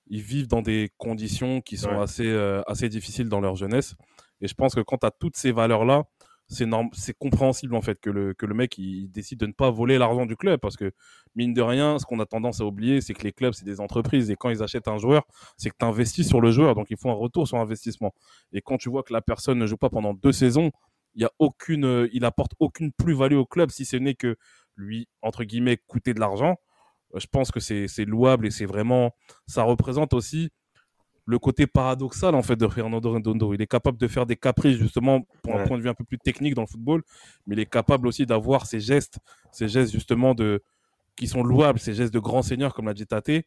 [0.07, 3.95] ils vivent dans des conditions qui sont assez, euh, assez difficiles dans leur jeunesse.
[4.41, 6.05] Et je pense que quand tu as toutes ces valeurs-là,
[6.49, 9.71] c'est c'est compréhensible en fait que le, que le mec il, décide de ne pas
[9.71, 10.93] voler l'argent du club parce que
[11.35, 13.81] mine de rien, ce qu'on a tendance à oublier, c'est que les clubs c'est des
[13.81, 15.25] entreprises et quand ils achètent un joueur,
[15.57, 18.13] c'est que tu investis sur le joueur, donc il faut un retour sur investissement.
[18.53, 20.71] Et quand tu vois que la personne ne joue pas pendant deux saisons,
[21.15, 24.37] il y a aucune, il apporte aucune plus-value au club si ce n'est que
[24.77, 26.57] lui entre guillemets coûter de l'argent.
[27.15, 29.13] Je pense que c'est louable et c'est vraiment,
[29.47, 30.51] ça représente aussi
[31.25, 33.55] le côté paradoxal en fait de Fernando Redondo.
[33.55, 36.05] Il est capable de faire des caprices justement pour un point de vue un peu
[36.05, 37.03] plus technique dans le football,
[37.47, 39.19] mais il est capable aussi d'avoir ces gestes,
[39.53, 40.63] ces gestes justement de
[41.15, 43.45] qui sont louables, ces gestes de grand seigneur comme l'a dit Tate, de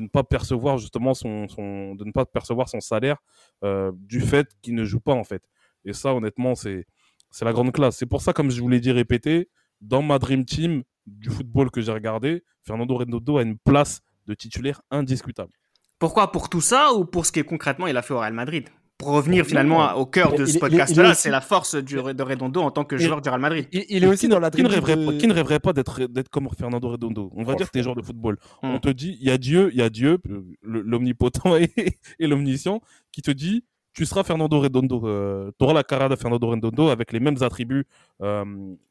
[0.00, 3.16] ne pas percevoir justement son, son de ne pas percevoir son salaire
[3.64, 5.42] euh, du fait qu'il ne joue pas en fait.
[5.84, 6.86] Et ça honnêtement c'est
[7.30, 7.96] c'est la grande classe.
[7.96, 11.70] C'est pour ça comme je vous l'ai dit répété, dans ma dream team du football
[11.70, 15.52] que j'ai regardé, Fernando Redondo a une place de titulaire indiscutable.
[15.98, 18.68] Pourquoi Pour tout ça ou pour ce qui concrètement il a fait au Real Madrid?
[18.98, 22.84] Pour revenir finalement au cœur de ce podcast-là, c'est la force de Redondo en tant
[22.84, 23.68] que joueur du Real Madrid.
[23.70, 26.48] Il, est aussi dans la qui ne rêverait, pas, qui ne rêverait pas d'être comme
[26.58, 28.38] Fernando Redondo On va dire que tu es joueur de football.
[28.60, 28.80] On hmm.
[28.80, 30.18] te dit, il y a Dieu, il y a Dieu,
[30.62, 31.70] l'omnipotent et,
[32.18, 32.80] et l'omniscient,
[33.12, 33.64] qui te dit,
[33.98, 35.02] tu seras Fernando Redondo.
[35.08, 37.84] Euh, tu auras la carrière de Fernando Redondo avec les mêmes attributs,
[38.22, 38.44] euh,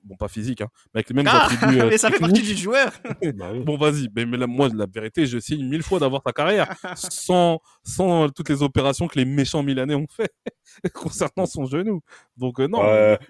[0.03, 1.77] bon, pas physique, hein, mais avec les mêmes ah, attributs.
[1.77, 2.91] Euh, mais ça fait partie du joueur.
[3.65, 4.09] Bon, vas-y.
[4.15, 8.49] Mais, mais moi, la vérité, je signe mille fois d'avoir ta carrière sans, sans toutes
[8.49, 10.31] les opérations que les méchants Milanais ont fait
[10.93, 12.01] concernant son genou.
[12.35, 12.81] Donc, non.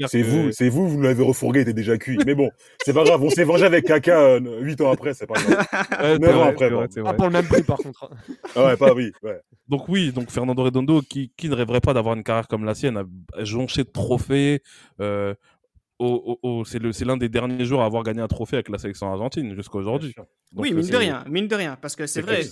[0.07, 2.17] c'est vous, c'est vous, vous l'avez refourgué, il était déjà cuit.
[2.25, 2.49] Mais bon,
[2.83, 3.21] c'est pas grave.
[3.21, 6.19] On s'est vengé avec Kaka 8 ans après, c'est pas grave.
[6.19, 6.71] 9 ans après.
[7.03, 8.09] Pas pour le même prix, par contre.
[8.55, 9.11] ah ouais, pas oui.
[9.23, 9.41] Ouais.
[9.67, 12.73] Donc oui, donc Fernando Redondo, qui, qui ne rêverait pas d'avoir une carrière comme la
[12.73, 14.62] sienne, a jonché de trophées.
[15.01, 15.34] Euh,
[16.65, 19.77] c'est l'un des derniers jours à avoir gagné un trophée avec la sélection argentine jusqu'à
[19.77, 20.13] aujourd'hui.
[20.56, 22.43] Oui, mine de rien, mine de rien, parce que c'est vrai.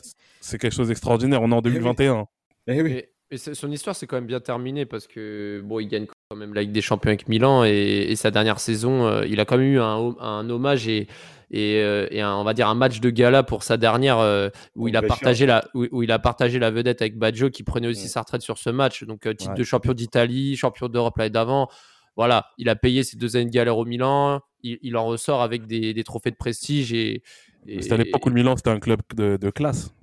[0.41, 1.41] C'est quelque chose d'extraordinaire.
[1.41, 2.28] On est en 2021.
[2.67, 3.04] Eh oui.
[3.32, 6.53] Et, son histoire, c'est quand même bien terminé parce que bon, il gagne quand même
[6.53, 9.67] la Ligue des Champions avec Milan et, sa dernière saison, euh, il a quand même
[9.67, 11.07] eu un, un hommage et
[11.51, 14.88] et, euh, et on va dire un match de gala pour sa dernière euh, où
[14.88, 18.07] il a partagé la où, il a partagé la vedette avec Baggio qui prenait aussi
[18.07, 19.03] sa retraite sur ce match.
[19.03, 21.69] Donc euh, titre de champion d'Italie champion d'Europe l'année d'avant.
[22.15, 24.41] Voilà il a payé ses deux années de galère au Milan.
[24.63, 27.21] Il, en ressort avec des, des, trophées de prestige et,
[27.67, 29.93] c'était à l'époque où le Milan c'était un club de, de classe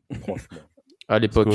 [1.08, 1.48] à l'époque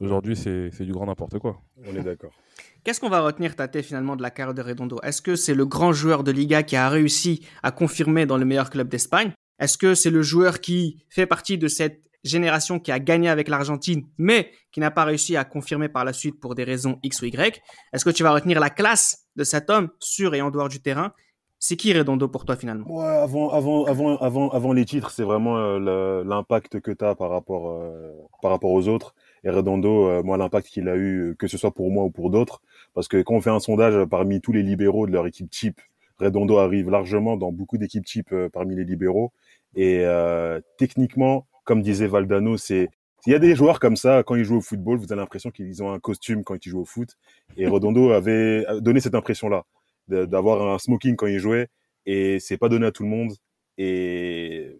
[0.00, 1.60] aujourd'hui c'est du grand n'importe quoi.
[1.86, 2.32] On est d'accord.
[2.84, 4.98] Qu'est-ce qu'on va retenir, Tate, finalement, de la carrière de Redondo?
[5.02, 8.46] Est-ce que c'est le grand joueur de Liga qui a réussi à confirmer dans le
[8.46, 9.32] meilleur club d'Espagne?
[9.58, 13.48] Est-ce que c'est le joueur qui fait partie de cette génération qui a gagné avec
[13.48, 17.20] l'Argentine, mais qui n'a pas réussi à confirmer par la suite pour des raisons X
[17.20, 17.60] ou Y?
[17.92, 20.80] Est-ce que tu vas retenir la classe de cet homme sur et en dehors du
[20.80, 21.12] terrain?
[21.58, 22.86] C'est qui Redondo pour toi finalement?
[22.90, 27.14] Ouais, avant, avant, avant, avant, avant les titres, c'est vraiment euh, l'impact que tu as
[27.14, 29.14] par rapport, euh, par rapport aux autres.
[29.44, 32.30] Et Redondo, euh, moi, l'impact qu'il a eu, que ce soit pour moi ou pour
[32.30, 32.60] d'autres,
[32.94, 35.80] parce que quand on fait un sondage parmi tous les libéraux de leur équipe type,
[36.18, 39.32] Redondo arrive largement dans beaucoup d'équipes type euh, parmi les libéraux.
[39.74, 42.90] Et euh, techniquement, comme disait Valdano, c'est
[43.26, 45.50] il y a des joueurs comme ça, quand ils jouent au football, vous avez l'impression
[45.50, 47.18] qu'ils ont un costume quand ils jouent au foot.
[47.58, 49.64] Et Redondo avait donné cette impression-là,
[50.08, 51.68] d'avoir un smoking quand il jouait.
[52.06, 53.32] Et c'est pas donné à tout le monde.
[53.76, 54.79] Et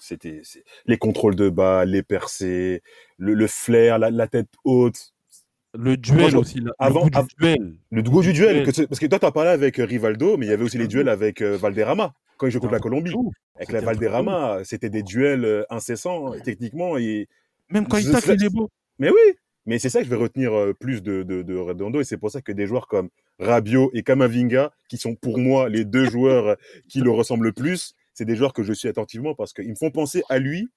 [0.00, 0.42] c'était
[0.86, 2.82] les contrôles de bas, les percées,
[3.18, 5.12] le, flair, la, tête haute.
[5.74, 6.62] Le duel aussi.
[6.78, 7.74] avant, le goût du duel.
[7.90, 8.64] Le goût du duel.
[8.64, 10.88] parce que toi, tu as parlé avec euh, Rivaldo, mais il y avait aussi les
[10.88, 13.12] duels avec euh, Valderrama quand il jouait contre la Colombie.
[13.56, 16.96] Avec la Valderrama, c'était des duels euh, incessants, techniquement.
[16.98, 17.28] Et...
[17.70, 18.70] Même quand il tacle, il est beau.
[18.98, 19.34] Mais oui,
[19.66, 22.30] mais c'est ça que je vais retenir plus de, de, de Redondo, et c'est pour
[22.30, 26.56] ça que des joueurs comme Rabio et Kamavinga, qui sont pour moi les deux joueurs
[26.88, 29.74] qui le ressemblent le plus, c'est des joueurs que je suis attentivement parce qu'ils me
[29.74, 30.70] font penser à lui,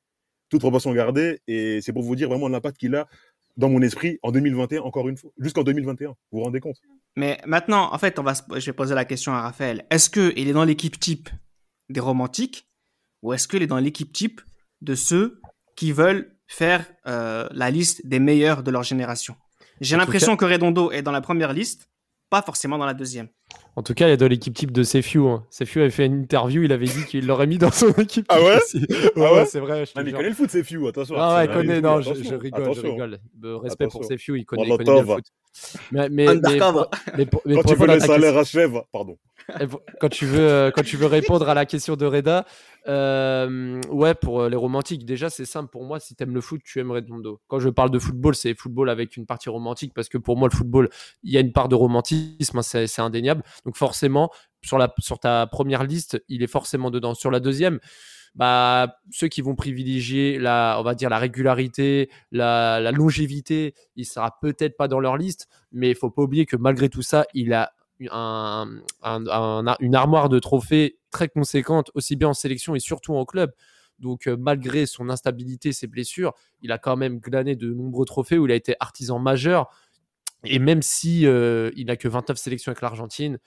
[0.49, 3.07] toute proportion gardée, et c'est pour vous dire vraiment l'impact qu'il a
[3.55, 6.09] dans mon esprit en 2021, encore une fois, jusqu'en 2021.
[6.09, 6.77] Vous vous rendez compte?
[7.15, 9.85] Mais maintenant, en fait, on va, je vais poser la question à Raphaël.
[9.89, 11.29] Est-ce qu'il est dans l'équipe type
[11.89, 12.67] des romantiques
[13.21, 14.41] ou est-ce qu'il est dans l'équipe type
[14.81, 15.41] de ceux
[15.75, 19.35] qui veulent faire euh, la liste des meilleurs de leur génération?
[19.79, 21.89] J'ai l'impression que Redondo est dans la première liste,
[22.29, 23.29] pas forcément dans la deuxième.
[23.75, 25.27] En tout cas, il est dans l'équipe type de Sefiu.
[25.27, 25.45] Hein.
[25.49, 28.25] Sefiu avait fait une interview, il avait dit qu'il l'aurait mis dans son équipe.
[28.27, 28.57] Ah ouais,
[29.15, 29.85] ah ouais, c'est vrai.
[29.95, 31.15] Ah, mais il connaît le foot, Sefiu, attention.
[31.17, 33.19] Ah ouais, il connaît, non, je, je, rigole, je rigole.
[33.41, 35.23] respect pour Sefiu, il connaît, il connaît le foot.
[35.91, 39.17] Mais, mais, mais, pour, mais, pour, mais Quand tu veux le salaire à chèvre, pardon.
[39.99, 42.45] Quand tu, veux, euh, quand tu veux répondre à la question de Reda,
[42.87, 45.99] euh, ouais, pour euh, les romantiques, déjà, c'est simple pour moi.
[45.99, 47.39] Si tu aimes le foot, tu aimes Redondo.
[47.47, 50.49] Quand je parle de football, c'est football avec une partie romantique parce que pour moi,
[50.51, 50.89] le football,
[51.23, 53.38] il y a une part de romantisme, hein, c'est indéniable.
[53.65, 54.29] Donc, forcément,
[54.61, 57.13] sur, la, sur ta première liste, il est forcément dedans.
[57.13, 57.79] Sur la deuxième,
[58.35, 64.37] bah, ceux qui vont privilégier la, on va dire, la régularité, la, longévité, il sera
[64.39, 67.53] peut-être pas dans leur liste, mais il faut pas oublier que malgré tout ça, il
[67.53, 67.73] a
[68.11, 68.69] un,
[69.03, 73.51] un, une armoire de trophées très conséquente, aussi bien en sélection et surtout en club.
[73.99, 78.37] Donc, euh, malgré son instabilité, ses blessures, il a quand même glané de nombreux trophées
[78.37, 79.69] où il a été artisan majeur.
[80.43, 83.39] Et même si euh, il n'a que 29 sélections avec l'Argentine,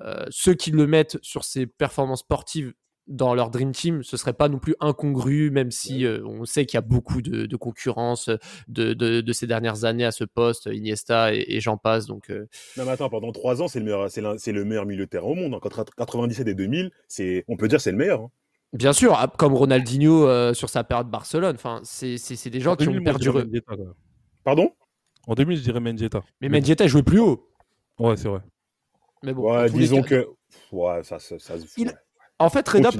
[0.00, 2.72] euh, ceux qui le mettent sur ses performances sportives
[3.06, 6.64] dans leur Dream Team, ce serait pas non plus incongru, même si euh, on sait
[6.64, 8.30] qu'il y a beaucoup de, concurrence
[8.68, 12.06] de, de, ces dernières années à ce poste, Iniesta et, j'en passe.
[12.06, 12.46] Donc, euh.
[12.76, 15.26] Non, mais attends, pendant trois ans, c'est le meilleur, c'est le meilleur milieu de terrain
[15.26, 15.54] au monde.
[15.54, 18.22] Entre 97 et 2000, c'est, on peut dire c'est le meilleur.
[18.22, 18.30] Hein.
[18.72, 21.54] Bien sûr, ah, comme Ronaldinho euh, sur sa période Barcelone.
[21.54, 22.16] Enfin, c'est,
[22.48, 23.44] des gens qui ont perduré.
[24.44, 24.72] Pardon?
[25.26, 26.22] En 2000, je dirais Mendieta.
[26.40, 27.48] Mais Mendieta jouait plus haut.
[27.98, 28.40] Ouais, c'est vrai.
[29.22, 30.28] Mais bon, disons que.
[30.70, 31.54] Ouais, ça, ça, ça,
[32.40, 32.90] en fait, Reda,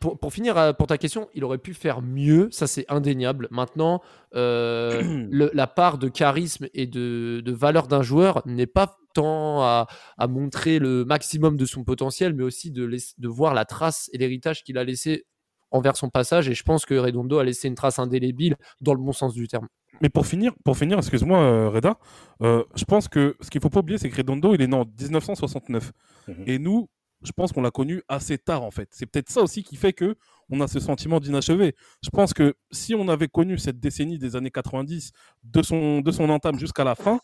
[0.00, 3.46] pour, pour, finir pour ta question, il aurait pu faire mieux, ça c'est indéniable.
[3.52, 4.02] Maintenant,
[4.34, 9.86] euh, la part de charisme et de, valeur d'un joueur n'est pas tant à,
[10.28, 14.64] montrer le maximum de son potentiel, mais aussi de, de voir la trace et l'héritage
[14.64, 15.26] qu'il a laissé
[15.70, 16.48] envers son passage.
[16.48, 19.46] Et je pense que Redondo a laissé une trace indélébile dans le bon sens du
[19.46, 19.68] terme.
[20.00, 21.98] Mais pour finir, pour finir excuse-moi, euh, Reda,
[22.40, 24.76] je pense que ce qu'il ne faut pas oublier, c'est que Redondo, il est né
[24.76, 25.92] en 1969.
[26.28, 26.44] Mhm.
[26.46, 26.88] Et nous,
[27.22, 28.88] je pense qu'on l'a connu assez tard en fait.
[28.92, 30.16] C'est peut-être ça aussi qui fait que
[30.50, 31.74] on a ce sentiment d'inachevé.
[32.02, 35.12] Je pense que si on avait connu cette décennie des années 90
[35.44, 37.20] de son, de son entame jusqu'à la fin,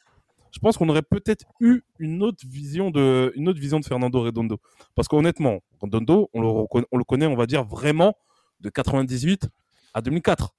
[0.53, 4.23] je pense qu'on aurait peut-être eu une autre vision de, une autre vision de Fernando
[4.23, 4.59] Redondo.
[4.95, 8.15] Parce qu'honnêtement, Redondo, on le, on le connaît, on va dire vraiment
[8.61, 9.49] de 98
[9.93, 10.55] à 2004.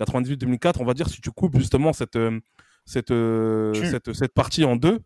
[0.00, 2.40] 98-2004, on va dire si tu coupes justement cette, euh,
[2.84, 5.00] cette, euh, cette, cette partie en deux,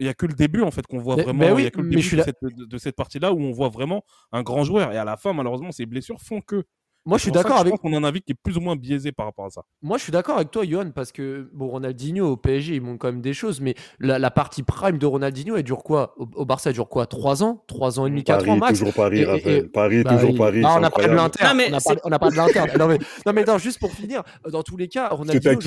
[0.00, 1.58] il n'y a que le début en fait qu'on voit vraiment.
[1.58, 4.04] il y a que le début de cette, de cette partie-là où on voit vraiment
[4.32, 4.92] un grand joueur.
[4.92, 6.64] Et à la fin, malheureusement, ces blessures font que
[7.06, 7.74] moi, je suis d'accord avec.
[7.76, 9.62] qu'on a un avis qui est plus ou moins biaisé par rapport à ça.
[9.82, 12.98] Moi, je suis d'accord avec toi, Johan, parce que bon, Ronaldinho au PSG, il montre
[12.98, 16.14] quand même des choses, mais la, partie prime de Ronaldinho, elle dure quoi?
[16.18, 17.06] Au, Barça, elle dure quoi?
[17.06, 17.64] 3 ans?
[17.66, 18.78] 3 ans et demi, 4 ans max?
[18.78, 19.70] Toujours Paris, Raphaël.
[19.70, 20.60] Paris, bah, toujours Paris.
[20.60, 21.60] Non, on n'a pas de l'interne.
[22.04, 22.70] On n'a pas, de l'interne.
[22.78, 25.58] non, mais, non, mais non, juste pour finir, dans tous les cas, Ronaldinho,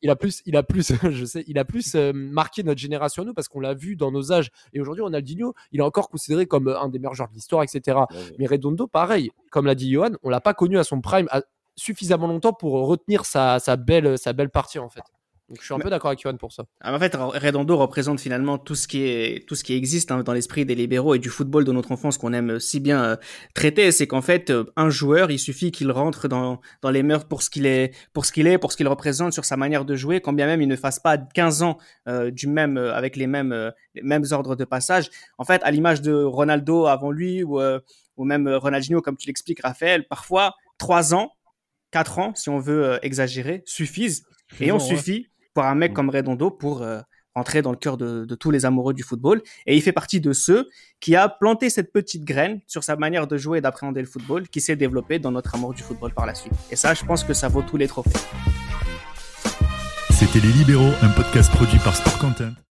[0.00, 3.24] il a plus, il a plus, je sais, il a plus euh, marqué notre génération,
[3.24, 4.50] nous, parce qu'on l'a vu dans nos âges.
[4.72, 7.98] Et aujourd'hui, Ronaldinho, il est encore considéré comme un des meilleurs joueurs de l'histoire, etc.
[8.38, 11.28] Mais Redondo, pareil, comme l'a dit Johan, on l'a pas connu à son prime
[11.76, 15.02] suffisamment longtemps pour retenir sa, belle, sa belle partie en fait.
[15.48, 16.64] Donc je suis un peu d'accord avec Yohan pour ça.
[16.82, 20.22] Ah, en fait, Redondo représente finalement tout ce qui est tout ce qui existe hein,
[20.22, 23.16] dans l'esprit des libéraux et du football de notre enfance qu'on aime si bien euh,
[23.54, 23.90] traiter.
[23.90, 27.40] C'est qu'en fait, euh, un joueur, il suffit qu'il rentre dans dans les mœurs pour
[27.42, 29.96] ce qu'il est, pour ce qu'il est, pour ce qu'il représente sur sa manière de
[29.96, 33.26] jouer, quand bien même il ne fasse pas 15 ans euh, du même avec les
[33.26, 35.08] mêmes les mêmes ordres de passage.
[35.38, 37.58] En fait, à l'image de Ronaldo avant lui ou
[38.18, 41.32] ou même Ronaldinho, comme tu l'expliques, Raphaël, parfois trois ans
[41.90, 44.24] 4 ans, si on veut euh, exagérer, suffisent.
[44.60, 45.94] Et on suffit pour un mec mm.
[45.94, 47.00] comme Redondo pour euh,
[47.34, 49.42] entrer dans le cœur de, tous les amoureux du football.
[49.66, 50.68] Et il fait partie de ceux
[51.00, 54.48] qui a planté cette petite graine sur sa manière de jouer et d'appréhender le football,
[54.48, 56.52] qui s'est développée dans notre amour du football par la suite.
[56.70, 58.10] Et ça, je pense que ça vaut tous les trophées.
[60.10, 62.58] C'était Les Libéraux, un podcast produit par Sport Content.